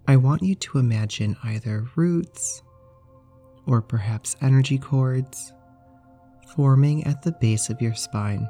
I 0.08 0.16
want 0.16 0.42
you 0.42 0.54
to 0.54 0.78
imagine 0.78 1.36
either 1.44 1.84
roots 1.94 2.62
or 3.66 3.82
perhaps 3.82 4.36
energy 4.40 4.78
cords 4.78 5.52
forming 6.54 7.04
at 7.04 7.20
the 7.20 7.32
base 7.32 7.68
of 7.68 7.82
your 7.82 7.92
spine. 7.92 8.48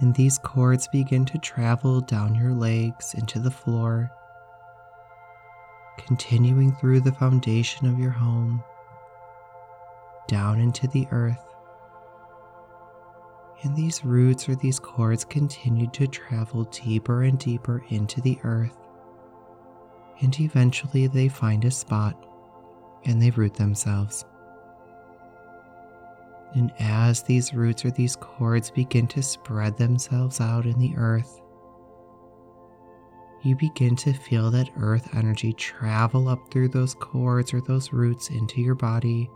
And 0.00 0.14
these 0.14 0.36
cords 0.36 0.86
begin 0.88 1.24
to 1.24 1.38
travel 1.38 2.02
down 2.02 2.34
your 2.34 2.52
legs 2.52 3.14
into 3.14 3.38
the 3.38 3.50
floor, 3.50 4.10
continuing 5.96 6.74
through 6.74 7.00
the 7.00 7.12
foundation 7.12 7.86
of 7.86 7.98
your 7.98 8.10
home, 8.10 8.62
down 10.28 10.60
into 10.60 10.86
the 10.88 11.06
earth. 11.12 11.42
And 13.62 13.74
these 13.74 14.04
roots 14.04 14.50
or 14.50 14.54
these 14.54 14.78
cords 14.78 15.24
continue 15.24 15.88
to 15.92 16.06
travel 16.06 16.64
deeper 16.64 17.22
and 17.22 17.38
deeper 17.38 17.82
into 17.88 18.20
the 18.20 18.38
earth. 18.44 18.79
And 20.20 20.38
eventually 20.38 21.06
they 21.06 21.28
find 21.28 21.64
a 21.64 21.70
spot 21.70 22.26
and 23.04 23.20
they 23.20 23.30
root 23.30 23.54
themselves. 23.54 24.24
And 26.54 26.72
as 26.78 27.22
these 27.22 27.54
roots 27.54 27.84
or 27.84 27.90
these 27.90 28.16
cords 28.16 28.70
begin 28.70 29.06
to 29.08 29.22
spread 29.22 29.78
themselves 29.78 30.40
out 30.40 30.66
in 30.66 30.78
the 30.78 30.94
earth, 30.96 31.40
you 33.42 33.56
begin 33.56 33.96
to 33.96 34.12
feel 34.12 34.50
that 34.50 34.68
earth 34.76 35.08
energy 35.14 35.52
travel 35.54 36.28
up 36.28 36.50
through 36.50 36.68
those 36.68 36.94
cords 36.94 37.54
or 37.54 37.60
those 37.62 37.92
roots 37.92 38.28
into 38.28 38.60
your 38.60 38.74
body 38.74 39.30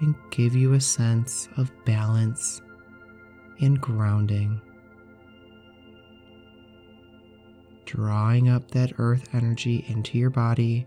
and 0.00 0.14
give 0.30 0.54
you 0.54 0.74
a 0.74 0.80
sense 0.80 1.48
of 1.56 1.72
balance 1.84 2.60
and 3.60 3.80
grounding. 3.80 4.60
Drawing 7.92 8.48
up 8.48 8.70
that 8.70 8.94
earth 8.96 9.28
energy 9.34 9.84
into 9.86 10.16
your 10.16 10.30
body 10.30 10.86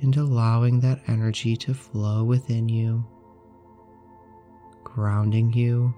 and 0.00 0.16
allowing 0.16 0.78
that 0.78 1.00
energy 1.08 1.56
to 1.56 1.74
flow 1.74 2.22
within 2.22 2.68
you, 2.68 3.04
grounding 4.84 5.52
you, 5.52 5.92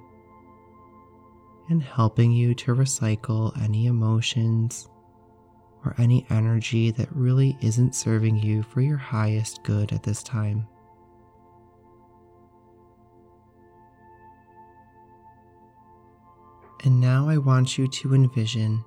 and 1.68 1.82
helping 1.82 2.32
you 2.32 2.54
to 2.54 2.74
recycle 2.74 3.54
any 3.62 3.84
emotions 3.84 4.88
or 5.84 5.94
any 5.98 6.24
energy 6.30 6.90
that 6.90 7.14
really 7.14 7.58
isn't 7.60 7.94
serving 7.94 8.38
you 8.38 8.62
for 8.62 8.80
your 8.80 8.96
highest 8.96 9.62
good 9.62 9.92
at 9.92 10.02
this 10.02 10.22
time. 10.22 10.66
And 16.84 17.00
now 17.00 17.30
I 17.30 17.38
want 17.38 17.78
you 17.78 17.88
to 17.88 18.14
envision 18.14 18.84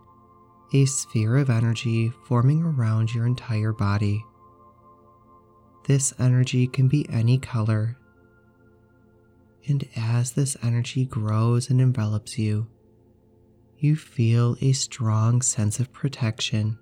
a 0.72 0.86
sphere 0.86 1.38
of 1.38 1.50
energy 1.50 2.14
forming 2.26 2.62
around 2.62 3.12
your 3.12 3.26
entire 3.26 3.74
body. 3.74 4.24
This 5.88 6.14
energy 6.20 6.68
can 6.68 6.88
be 6.88 7.10
any 7.10 7.40
color. 7.40 7.98
And 9.68 9.88
as 9.96 10.34
this 10.34 10.56
energy 10.62 11.06
grows 11.06 11.72
and 11.72 11.82
envelops 11.82 12.38
you, 12.38 12.68
you 13.80 13.96
feel 13.96 14.58
a 14.62 14.74
strong 14.74 15.42
sense 15.42 15.80
of 15.80 15.92
protection 15.92 16.78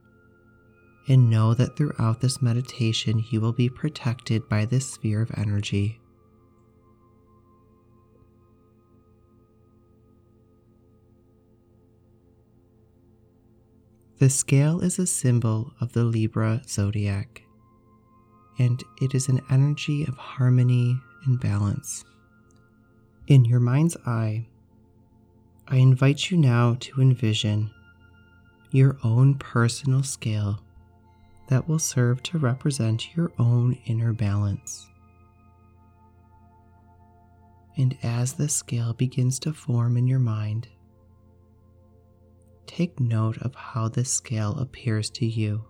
and 1.08 1.30
know 1.30 1.54
that 1.54 1.78
throughout 1.78 2.20
this 2.20 2.42
meditation 2.42 3.24
you 3.30 3.40
will 3.40 3.54
be 3.54 3.70
protected 3.70 4.50
by 4.50 4.66
this 4.66 4.92
sphere 4.92 5.22
of 5.22 5.32
energy. 5.38 6.02
The 14.18 14.30
scale 14.30 14.80
is 14.80 14.98
a 14.98 15.08
symbol 15.08 15.74
of 15.82 15.92
the 15.92 16.06
Libra 16.06 16.62
zodiac 16.68 17.42
and 18.58 18.82
it 19.02 19.14
is 19.14 19.28
an 19.28 19.42
energy 19.50 20.06
of 20.06 20.16
harmony 20.16 20.98
and 21.26 21.40
balance. 21.40 22.06
In 23.28 23.44
your 23.44 23.60
mind's 23.60 23.98
eye, 24.06 24.48
I 25.68 25.78
invite 25.78 26.32
you 26.32 26.38
now 26.38 26.78
to 26.80 27.02
envision 27.02 27.72
your 28.72 28.98
own 29.04 29.36
personal 29.36 30.04
scale 30.04 30.62
that 31.50 31.68
will 31.68 31.80
serve 31.80 32.24
to 32.24 32.38
represent 32.38 33.16
your 33.16 33.32
own 33.38 33.78
inner 33.86 34.14
balance. 34.14 34.88
And 37.78 37.98
as 38.04 38.34
the 38.34 38.48
scale 38.48 38.94
begins 38.94 39.40
to 39.40 39.52
form 39.52 39.98
in 39.98 40.08
your 40.08 40.20
mind, 40.20 40.70
take 42.66 43.00
note 43.00 43.38
of 43.38 43.56
how 43.56 43.88
this 43.88 44.12
scale 44.12 44.58
appears 44.58 45.10
to 45.12 45.26
you. 45.26 45.66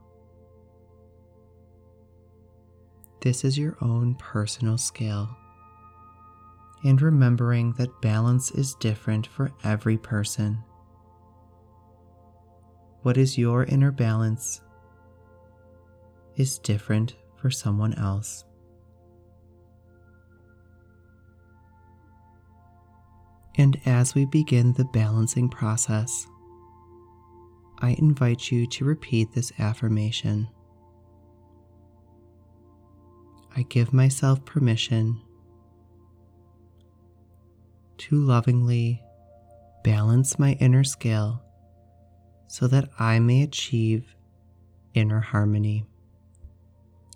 This 3.21 3.43
is 3.43 3.57
your 3.57 3.77
own 3.81 4.15
personal 4.15 4.77
scale. 4.77 5.35
And 6.83 7.01
remembering 7.01 7.73
that 7.73 8.01
balance 8.01 8.51
is 8.51 8.75
different 8.75 9.25
for 9.27 9.51
every 9.63 9.97
person. 9.97 10.63
What 13.01 13.17
is 13.17 13.37
your 13.37 13.63
inner 13.63 13.91
balance 13.91 14.61
is 16.35 16.59
different 16.59 17.15
for 17.37 17.49
someone 17.49 17.93
else. 17.95 18.43
And 23.57 23.79
as 23.85 24.15
we 24.15 24.25
begin 24.25 24.73
the 24.73 24.85
balancing 24.85 25.49
process, 25.49 26.27
I 27.79 27.95
invite 27.99 28.51
you 28.51 28.67
to 28.67 28.85
repeat 28.85 29.33
this 29.33 29.51
affirmation. 29.59 30.47
I 33.55 33.63
give 33.63 33.93
myself 33.93 34.43
permission 34.45 35.21
to 37.97 38.15
lovingly 38.15 39.01
balance 39.83 40.37
my 40.39 40.53
inner 40.53 40.83
scale 40.83 41.41
so 42.47 42.67
that 42.67 42.89
I 42.99 43.19
may 43.19 43.43
achieve 43.43 44.15
inner 44.93 45.19
harmony. 45.19 45.85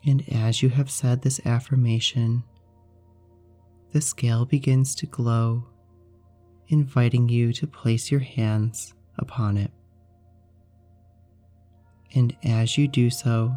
And 0.05 0.23
as 0.29 0.61
you 0.61 0.69
have 0.69 0.89
said 0.89 1.21
this 1.21 1.45
affirmation, 1.45 2.43
the 3.91 4.01
scale 4.01 4.45
begins 4.45 4.95
to 4.95 5.07
glow, 5.07 5.67
inviting 6.67 7.27
you 7.27 7.51
to 7.53 7.67
place 7.67 8.11
your 8.11 8.21
hands 8.21 8.93
upon 9.17 9.57
it. 9.57 9.71
And 12.15 12.35
as 12.43 12.77
you 12.77 12.87
do 12.87 13.09
so, 13.09 13.55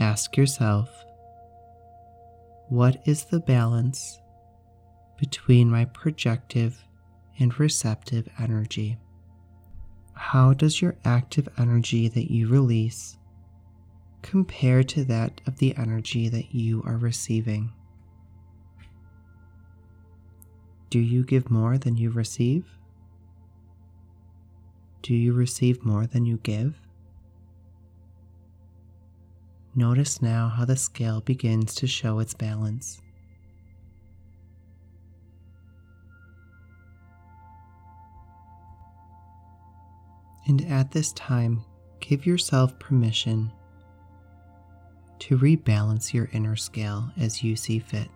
ask 0.00 0.36
yourself, 0.36 1.04
what 2.68 3.00
is 3.06 3.24
the 3.24 3.40
balance 3.40 4.20
between 5.18 5.70
my 5.70 5.84
projective 5.86 6.84
and 7.38 7.58
receptive 7.58 8.28
energy? 8.38 8.98
How 10.14 10.52
does 10.52 10.82
your 10.82 10.96
active 11.04 11.48
energy 11.58 12.08
that 12.08 12.30
you 12.30 12.48
release 12.48 13.16
compare 14.22 14.82
to 14.82 15.04
that 15.04 15.40
of 15.46 15.58
the 15.58 15.76
energy 15.76 16.28
that 16.28 16.54
you 16.54 16.82
are 16.84 16.96
receiving? 16.96 17.72
Do 20.90 20.98
you 20.98 21.22
give 21.22 21.50
more 21.50 21.78
than 21.78 21.96
you 21.96 22.10
receive? 22.10 22.66
Do 25.02 25.14
you 25.14 25.32
receive 25.32 25.84
more 25.84 26.06
than 26.06 26.26
you 26.26 26.38
give? 26.38 26.80
Notice 29.78 30.20
now 30.20 30.48
how 30.48 30.64
the 30.64 30.74
scale 30.74 31.20
begins 31.20 31.72
to 31.76 31.86
show 31.86 32.18
its 32.18 32.34
balance. 32.34 33.00
And 40.48 40.66
at 40.68 40.90
this 40.90 41.12
time, 41.12 41.64
give 42.00 42.26
yourself 42.26 42.76
permission 42.80 43.52
to 45.20 45.38
rebalance 45.38 46.12
your 46.12 46.28
inner 46.32 46.56
scale 46.56 47.12
as 47.16 47.44
you 47.44 47.54
see 47.54 47.78
fit. 47.78 48.08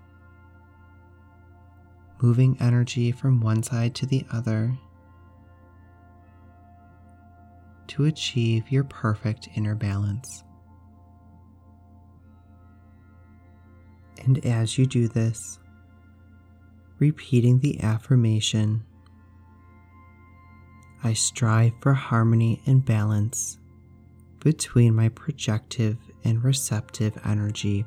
Moving 2.21 2.57
energy 2.59 3.13
from 3.13 3.41
one 3.41 3.63
side 3.63 3.95
to 3.95 4.07
the 4.07 4.27
other 4.33 4.77
to 7.87 8.07
achieve 8.07 8.69
your 8.73 8.83
perfect 8.83 9.49
inner 9.55 9.77
balance. 9.77 10.43
And 14.25 14.45
as 14.45 14.79
you 14.79 14.87
do 14.87 15.09
this, 15.09 15.59
repeating 16.99 17.59
the 17.59 17.81
affirmation 17.83 18.85
I 21.05 21.15
strive 21.15 21.73
for 21.81 21.95
harmony 21.95 22.63
and 22.65 22.85
balance 22.85 23.59
between 24.39 24.95
my 24.95 25.09
projective 25.09 25.97
and 26.23 26.45
receptive 26.45 27.19
energy. 27.25 27.85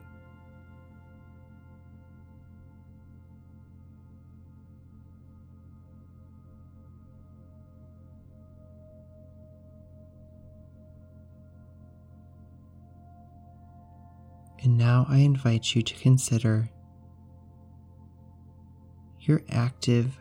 And 14.66 14.78
now 14.78 15.06
I 15.08 15.20
invite 15.20 15.74
you 15.74 15.82
to 15.82 15.96
consider 15.96 16.70
your 19.22 19.42
active 19.50 20.20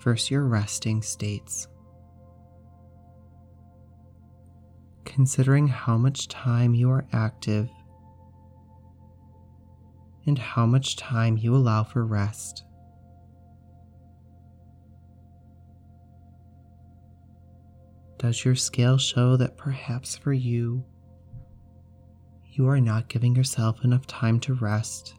versus 0.00 0.30
your 0.30 0.44
resting 0.44 1.02
states. 1.02 1.66
considering 5.20 5.66
how 5.66 5.98
much 5.98 6.28
time 6.28 6.72
you 6.72 6.88
are 6.88 7.04
active 7.12 7.68
and 10.24 10.38
how 10.38 10.64
much 10.64 10.96
time 10.96 11.36
you 11.36 11.54
allow 11.54 11.82
for 11.82 12.06
rest. 12.06 12.64
Does 18.18 18.44
your 18.44 18.54
scale 18.54 18.98
show 18.98 19.36
that 19.36 19.56
perhaps 19.56 20.16
for 20.16 20.32
you, 20.32 20.84
you 22.60 22.68
are 22.68 22.78
not 22.78 23.08
giving 23.08 23.34
yourself 23.34 23.82
enough 23.84 24.06
time 24.06 24.38
to 24.38 24.52
rest? 24.52 25.14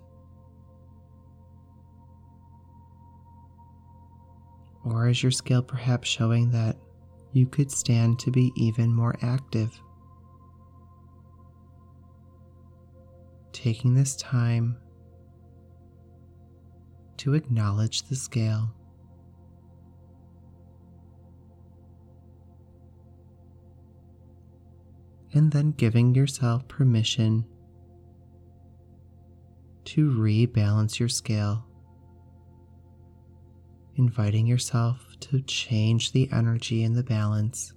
Or 4.85 5.07
is 5.07 5.23
your 5.23 5.31
scale 5.31 5.63
perhaps 5.63 6.07
showing 6.07 6.51
that 6.51 6.77
you 7.33 7.47
could 7.47 7.71
stand 7.71 8.19
to 8.19 8.29
be 8.29 8.51
even 8.55 8.93
more 8.93 9.15
active. 9.23 9.71
Taking 13.53 13.95
this 13.95 14.15
time 14.17 14.77
to 17.17 17.33
acknowledge 17.33 18.03
the 18.03 18.15
scale. 18.15 18.71
And 25.33 25.51
then 25.51 25.71
giving 25.71 26.13
yourself 26.13 26.67
permission 26.67 27.45
to 29.85 30.11
rebalance 30.11 30.99
your 30.99 31.09
scale 31.09 31.65
inviting 33.95 34.47
yourself 34.47 35.05
to 35.19 35.41
change 35.41 36.11
the 36.11 36.29
energy 36.31 36.83
and 36.83 36.95
the 36.95 37.03
balance 37.03 37.73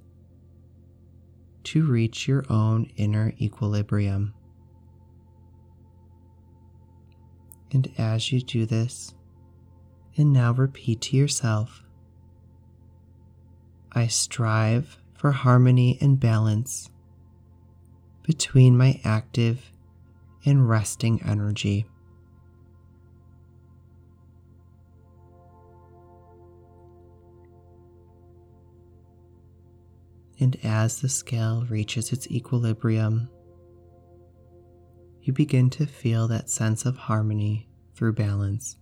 to 1.64 1.84
reach 1.84 2.28
your 2.28 2.44
own 2.50 2.84
inner 2.96 3.32
equilibrium. 3.40 4.34
And 7.72 7.90
as 7.98 8.30
you 8.30 8.40
do 8.40 8.66
this, 8.66 9.14
and 10.16 10.32
now 10.32 10.52
repeat 10.52 11.00
to 11.02 11.16
yourself 11.16 11.82
I 13.92 14.06
strive 14.06 14.98
for 15.14 15.32
harmony 15.32 15.98
and 16.00 16.18
balance 16.18 16.90
between 18.24 18.76
my 18.76 19.00
active 19.04 19.70
and 20.44 20.68
resting 20.68 21.22
energy. 21.22 21.86
And 30.40 30.56
as 30.64 31.00
the 31.00 31.08
scale 31.08 31.64
reaches 31.70 32.12
its 32.12 32.28
equilibrium, 32.30 33.28
you 35.22 35.32
begin 35.32 35.70
to 35.70 35.86
feel 35.86 36.26
that 36.28 36.50
sense 36.50 36.84
of 36.84 36.96
harmony 36.96 37.68
through 37.94 38.14
balance. 38.14 38.76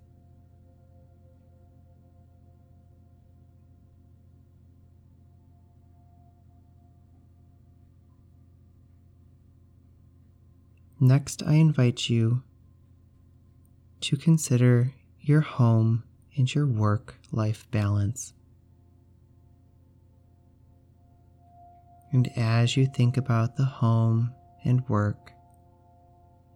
Next, 11.03 11.43
I 11.45 11.55
invite 11.55 12.09
you 12.09 12.45
to 14.03 14.17
consider 14.17 14.93
your 15.21 15.41
home 15.41 16.05
and 16.37 16.55
your 16.55 16.65
work 16.65 17.17
life 17.33 17.69
balance. 17.73 18.35
And 22.13 22.31
as 22.37 22.77
you 22.77 22.87
think 22.87 23.17
about 23.17 23.57
the 23.57 23.65
home 23.65 24.33
and 24.63 24.89
work, 24.89 25.33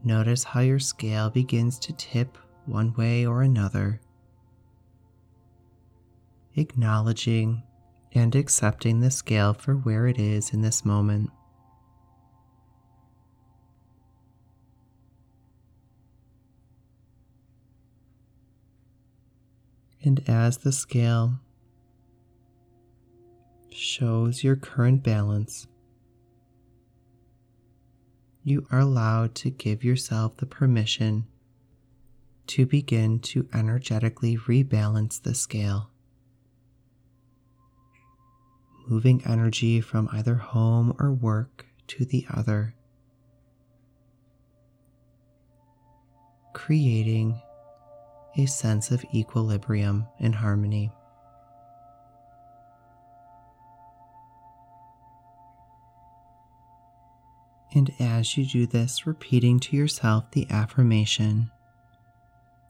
notice 0.05 0.45
how 0.45 0.61
your 0.61 0.79
scale 0.79 1.29
begins 1.29 1.81
to 1.81 1.93
tip 1.95 2.39
one 2.67 2.95
way 2.95 3.27
or 3.27 3.43
another, 3.43 4.01
acknowledging 6.55 7.65
and 8.13 8.37
accepting 8.37 9.01
the 9.01 9.11
scale 9.11 9.55
for 9.55 9.75
where 9.75 10.07
it 10.07 10.21
is 10.21 10.53
in 10.53 10.61
this 10.61 10.85
moment. 10.85 11.31
And 20.07 20.23
as 20.29 20.59
the 20.59 20.71
scale 20.71 21.41
shows 23.73 24.45
your 24.45 24.55
current 24.55 25.03
balance, 25.03 25.67
you 28.45 28.69
are 28.71 28.79
allowed 28.79 29.35
to 29.35 29.51
give 29.51 29.83
yourself 29.83 30.37
the 30.37 30.47
permission 30.47 31.27
to 32.47 32.67
begin 32.67 33.19
to 33.19 33.49
energetically 33.53 34.37
rebalance 34.37 35.21
the 35.21 35.35
scale. 35.35 35.91
Moving 38.87 39.27
energy 39.27 39.81
from 39.81 40.09
either 40.13 40.37
home 40.37 40.95
or 41.01 41.13
work 41.13 41.67
to 41.89 42.05
the 42.05 42.25
other, 42.33 42.77
creating 46.53 47.43
a 48.37 48.47
sense 48.47 48.91
of 48.91 49.05
equilibrium 49.15 50.07
and 50.19 50.35
harmony. 50.35 50.93
And 57.75 57.93
as 58.01 58.37
you 58.37 58.47
do 58.47 58.67
this, 58.67 59.07
repeating 59.07 59.61
to 59.61 59.77
yourself 59.77 60.31
the 60.31 60.49
affirmation 60.51 61.51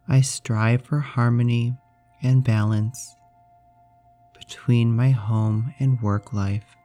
I 0.09 0.21
strive 0.21 0.83
for 0.83 1.01
harmony 1.01 1.77
and 2.23 2.45
balance 2.45 3.17
between 4.39 4.95
my 4.95 5.11
home 5.11 5.75
and 5.81 6.01
work 6.01 6.33
life. 6.33 6.76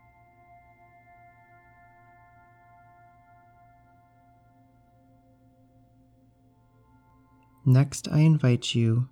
Next, 7.65 8.07
I 8.11 8.19
invite 8.19 8.73
you 8.73 9.07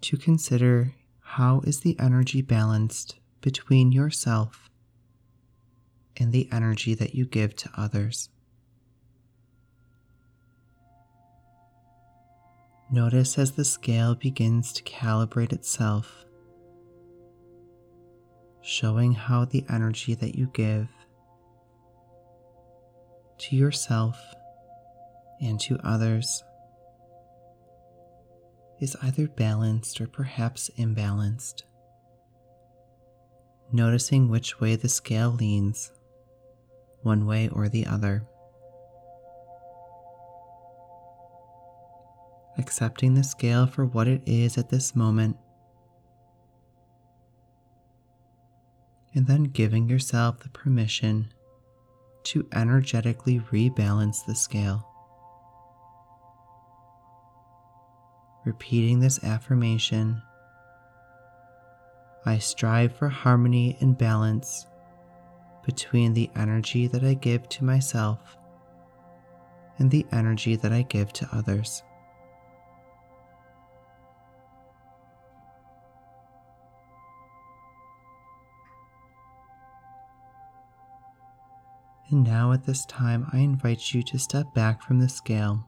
to 0.00 0.16
consider 0.16 0.94
how 1.20 1.60
is 1.60 1.80
the 1.80 1.98
energy 1.98 2.40
balanced 2.40 3.16
between 3.42 3.92
yourself 3.92 4.70
and 6.16 6.32
the 6.32 6.48
energy 6.50 6.94
that 6.94 7.14
you 7.14 7.26
give 7.26 7.54
to 7.56 7.70
others. 7.76 8.30
Notice 12.90 13.36
as 13.36 13.52
the 13.52 13.64
scale 13.64 14.14
begins 14.14 14.72
to 14.72 14.82
calibrate 14.84 15.52
itself, 15.52 16.24
showing 18.62 19.12
how 19.12 19.44
the 19.44 19.66
energy 19.68 20.14
that 20.14 20.34
you 20.34 20.46
give 20.54 20.88
to 23.38 23.56
yourself 23.56 24.18
and 25.42 25.60
to 25.60 25.78
others 25.84 26.42
is 28.80 28.96
either 29.02 29.26
balanced 29.28 30.00
or 30.00 30.06
perhaps 30.06 30.70
imbalanced. 30.78 31.62
Noticing 33.72 34.28
which 34.28 34.60
way 34.60 34.76
the 34.76 34.88
scale 34.88 35.30
leans, 35.30 35.92
one 37.02 37.26
way 37.26 37.48
or 37.48 37.68
the 37.68 37.86
other. 37.86 38.26
Accepting 42.58 43.14
the 43.14 43.24
scale 43.24 43.66
for 43.66 43.84
what 43.84 44.08
it 44.08 44.22
is 44.26 44.56
at 44.56 44.70
this 44.70 44.94
moment. 44.94 45.36
And 49.14 49.26
then 49.26 49.44
giving 49.44 49.88
yourself 49.88 50.40
the 50.40 50.48
permission 50.50 51.32
to 52.24 52.46
energetically 52.52 53.40
rebalance 53.52 54.24
the 54.26 54.34
scale. 54.34 54.86
Repeating 58.46 59.00
this 59.00 59.22
affirmation 59.24 60.22
I 62.24 62.38
strive 62.38 62.96
for 62.96 63.08
harmony 63.08 63.76
and 63.80 63.96
balance 63.96 64.66
between 65.64 66.12
the 66.12 66.30
energy 66.34 66.86
that 66.88 67.04
I 67.04 67.14
give 67.14 67.48
to 67.50 67.64
myself 67.64 68.36
and 69.78 69.90
the 69.90 70.06
energy 70.10 70.56
that 70.56 70.72
I 70.72 70.82
give 70.82 71.12
to 71.14 71.28
others. 71.32 71.82
And 82.10 82.24
now, 82.24 82.52
at 82.52 82.64
this 82.64 82.86
time, 82.86 83.28
I 83.32 83.38
invite 83.38 83.92
you 83.92 84.02
to 84.04 84.18
step 84.18 84.54
back 84.54 84.82
from 84.82 85.00
the 85.00 85.08
scale 85.08 85.64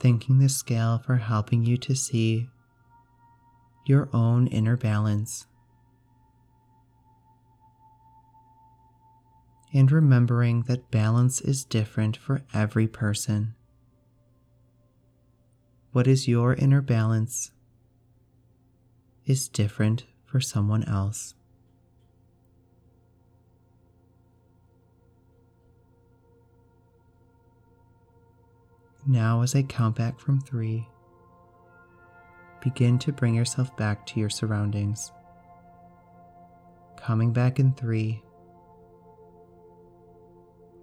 thanking 0.00 0.38
the 0.38 0.48
scale 0.48 0.98
for 0.98 1.16
helping 1.16 1.64
you 1.64 1.76
to 1.78 1.94
see 1.94 2.48
your 3.86 4.08
own 4.12 4.46
inner 4.48 4.76
balance. 4.76 5.46
And 9.72 9.90
remembering 9.90 10.62
that 10.62 10.90
balance 10.90 11.40
is 11.40 11.64
different 11.64 12.16
for 12.16 12.42
every 12.54 12.88
person. 12.88 13.54
What 15.92 16.06
is 16.06 16.28
your 16.28 16.54
inner 16.54 16.80
balance 16.80 17.50
is 19.26 19.48
different 19.48 20.06
for 20.24 20.40
someone 20.40 20.84
else. 20.84 21.34
Now, 29.10 29.40
as 29.40 29.54
I 29.54 29.62
count 29.62 29.96
back 29.96 30.20
from 30.20 30.38
three, 30.38 30.86
begin 32.62 32.98
to 32.98 33.10
bring 33.10 33.34
yourself 33.34 33.74
back 33.74 34.04
to 34.08 34.20
your 34.20 34.28
surroundings. 34.28 35.12
Coming 36.98 37.32
back 37.32 37.58
in 37.58 37.72
three, 37.72 38.22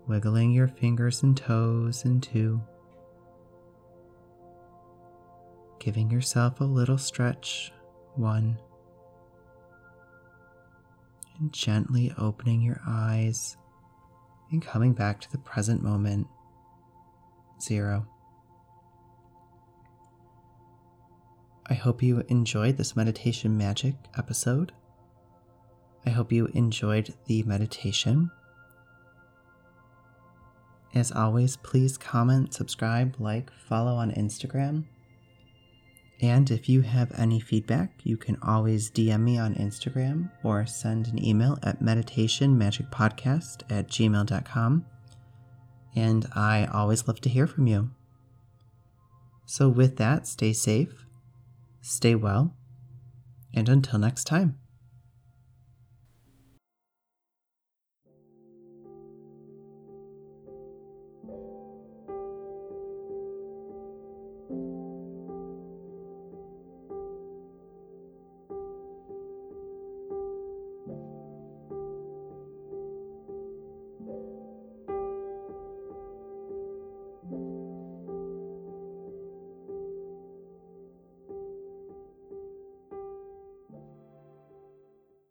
wiggling 0.07 0.49
your 0.53 0.67
fingers 0.67 1.21
and 1.21 1.37
toes 1.37 2.03
in 2.03 2.19
two, 2.19 2.63
giving 5.77 6.09
yourself 6.09 6.61
a 6.61 6.63
little 6.63 6.97
stretch, 6.97 7.71
one, 8.15 8.57
and 11.39 11.53
gently 11.53 12.11
opening 12.17 12.63
your 12.63 12.81
eyes 12.87 13.55
and 14.49 14.63
coming 14.63 14.93
back 14.93 15.21
to 15.21 15.31
the 15.31 15.37
present 15.37 15.83
moment, 15.83 16.25
zero. 17.61 18.07
I 21.67 21.73
hope 21.73 22.03
you 22.03 22.23
enjoyed 22.27 22.77
this 22.77 22.95
meditation 22.95 23.57
magic 23.57 23.95
episode. 24.17 24.71
I 26.05 26.11
hope 26.11 26.31
you 26.31 26.45
enjoyed 26.53 27.15
the 27.25 27.41
meditation. 27.43 28.29
As 30.93 31.11
always, 31.11 31.57
please 31.57 31.97
comment, 31.97 32.53
subscribe, 32.53 33.15
like, 33.19 33.51
follow 33.51 33.95
on 33.95 34.11
Instagram. 34.11 34.85
And 36.21 36.49
if 36.51 36.69
you 36.69 36.81
have 36.81 37.11
any 37.17 37.39
feedback, 37.39 37.99
you 38.03 38.15
can 38.15 38.37
always 38.43 38.91
DM 38.91 39.21
me 39.21 39.37
on 39.39 39.55
Instagram 39.55 40.31
or 40.43 40.65
send 40.67 41.07
an 41.07 41.23
email 41.23 41.57
at 41.63 41.81
meditationmagicpodcast 41.81 43.63
at 43.69 43.87
gmail.com. 43.87 44.85
And 45.95 46.27
I 46.35 46.65
always 46.71 47.07
love 47.07 47.19
to 47.21 47.29
hear 47.29 47.47
from 47.47 47.67
you. 47.67 47.89
So, 49.47 49.67
with 49.67 49.97
that, 49.97 50.27
stay 50.27 50.53
safe 50.53 51.04
stay 51.85 52.15
well, 52.15 52.55
and 53.53 53.69
until 53.69 53.99
next 53.99 54.25
time. 54.25 54.57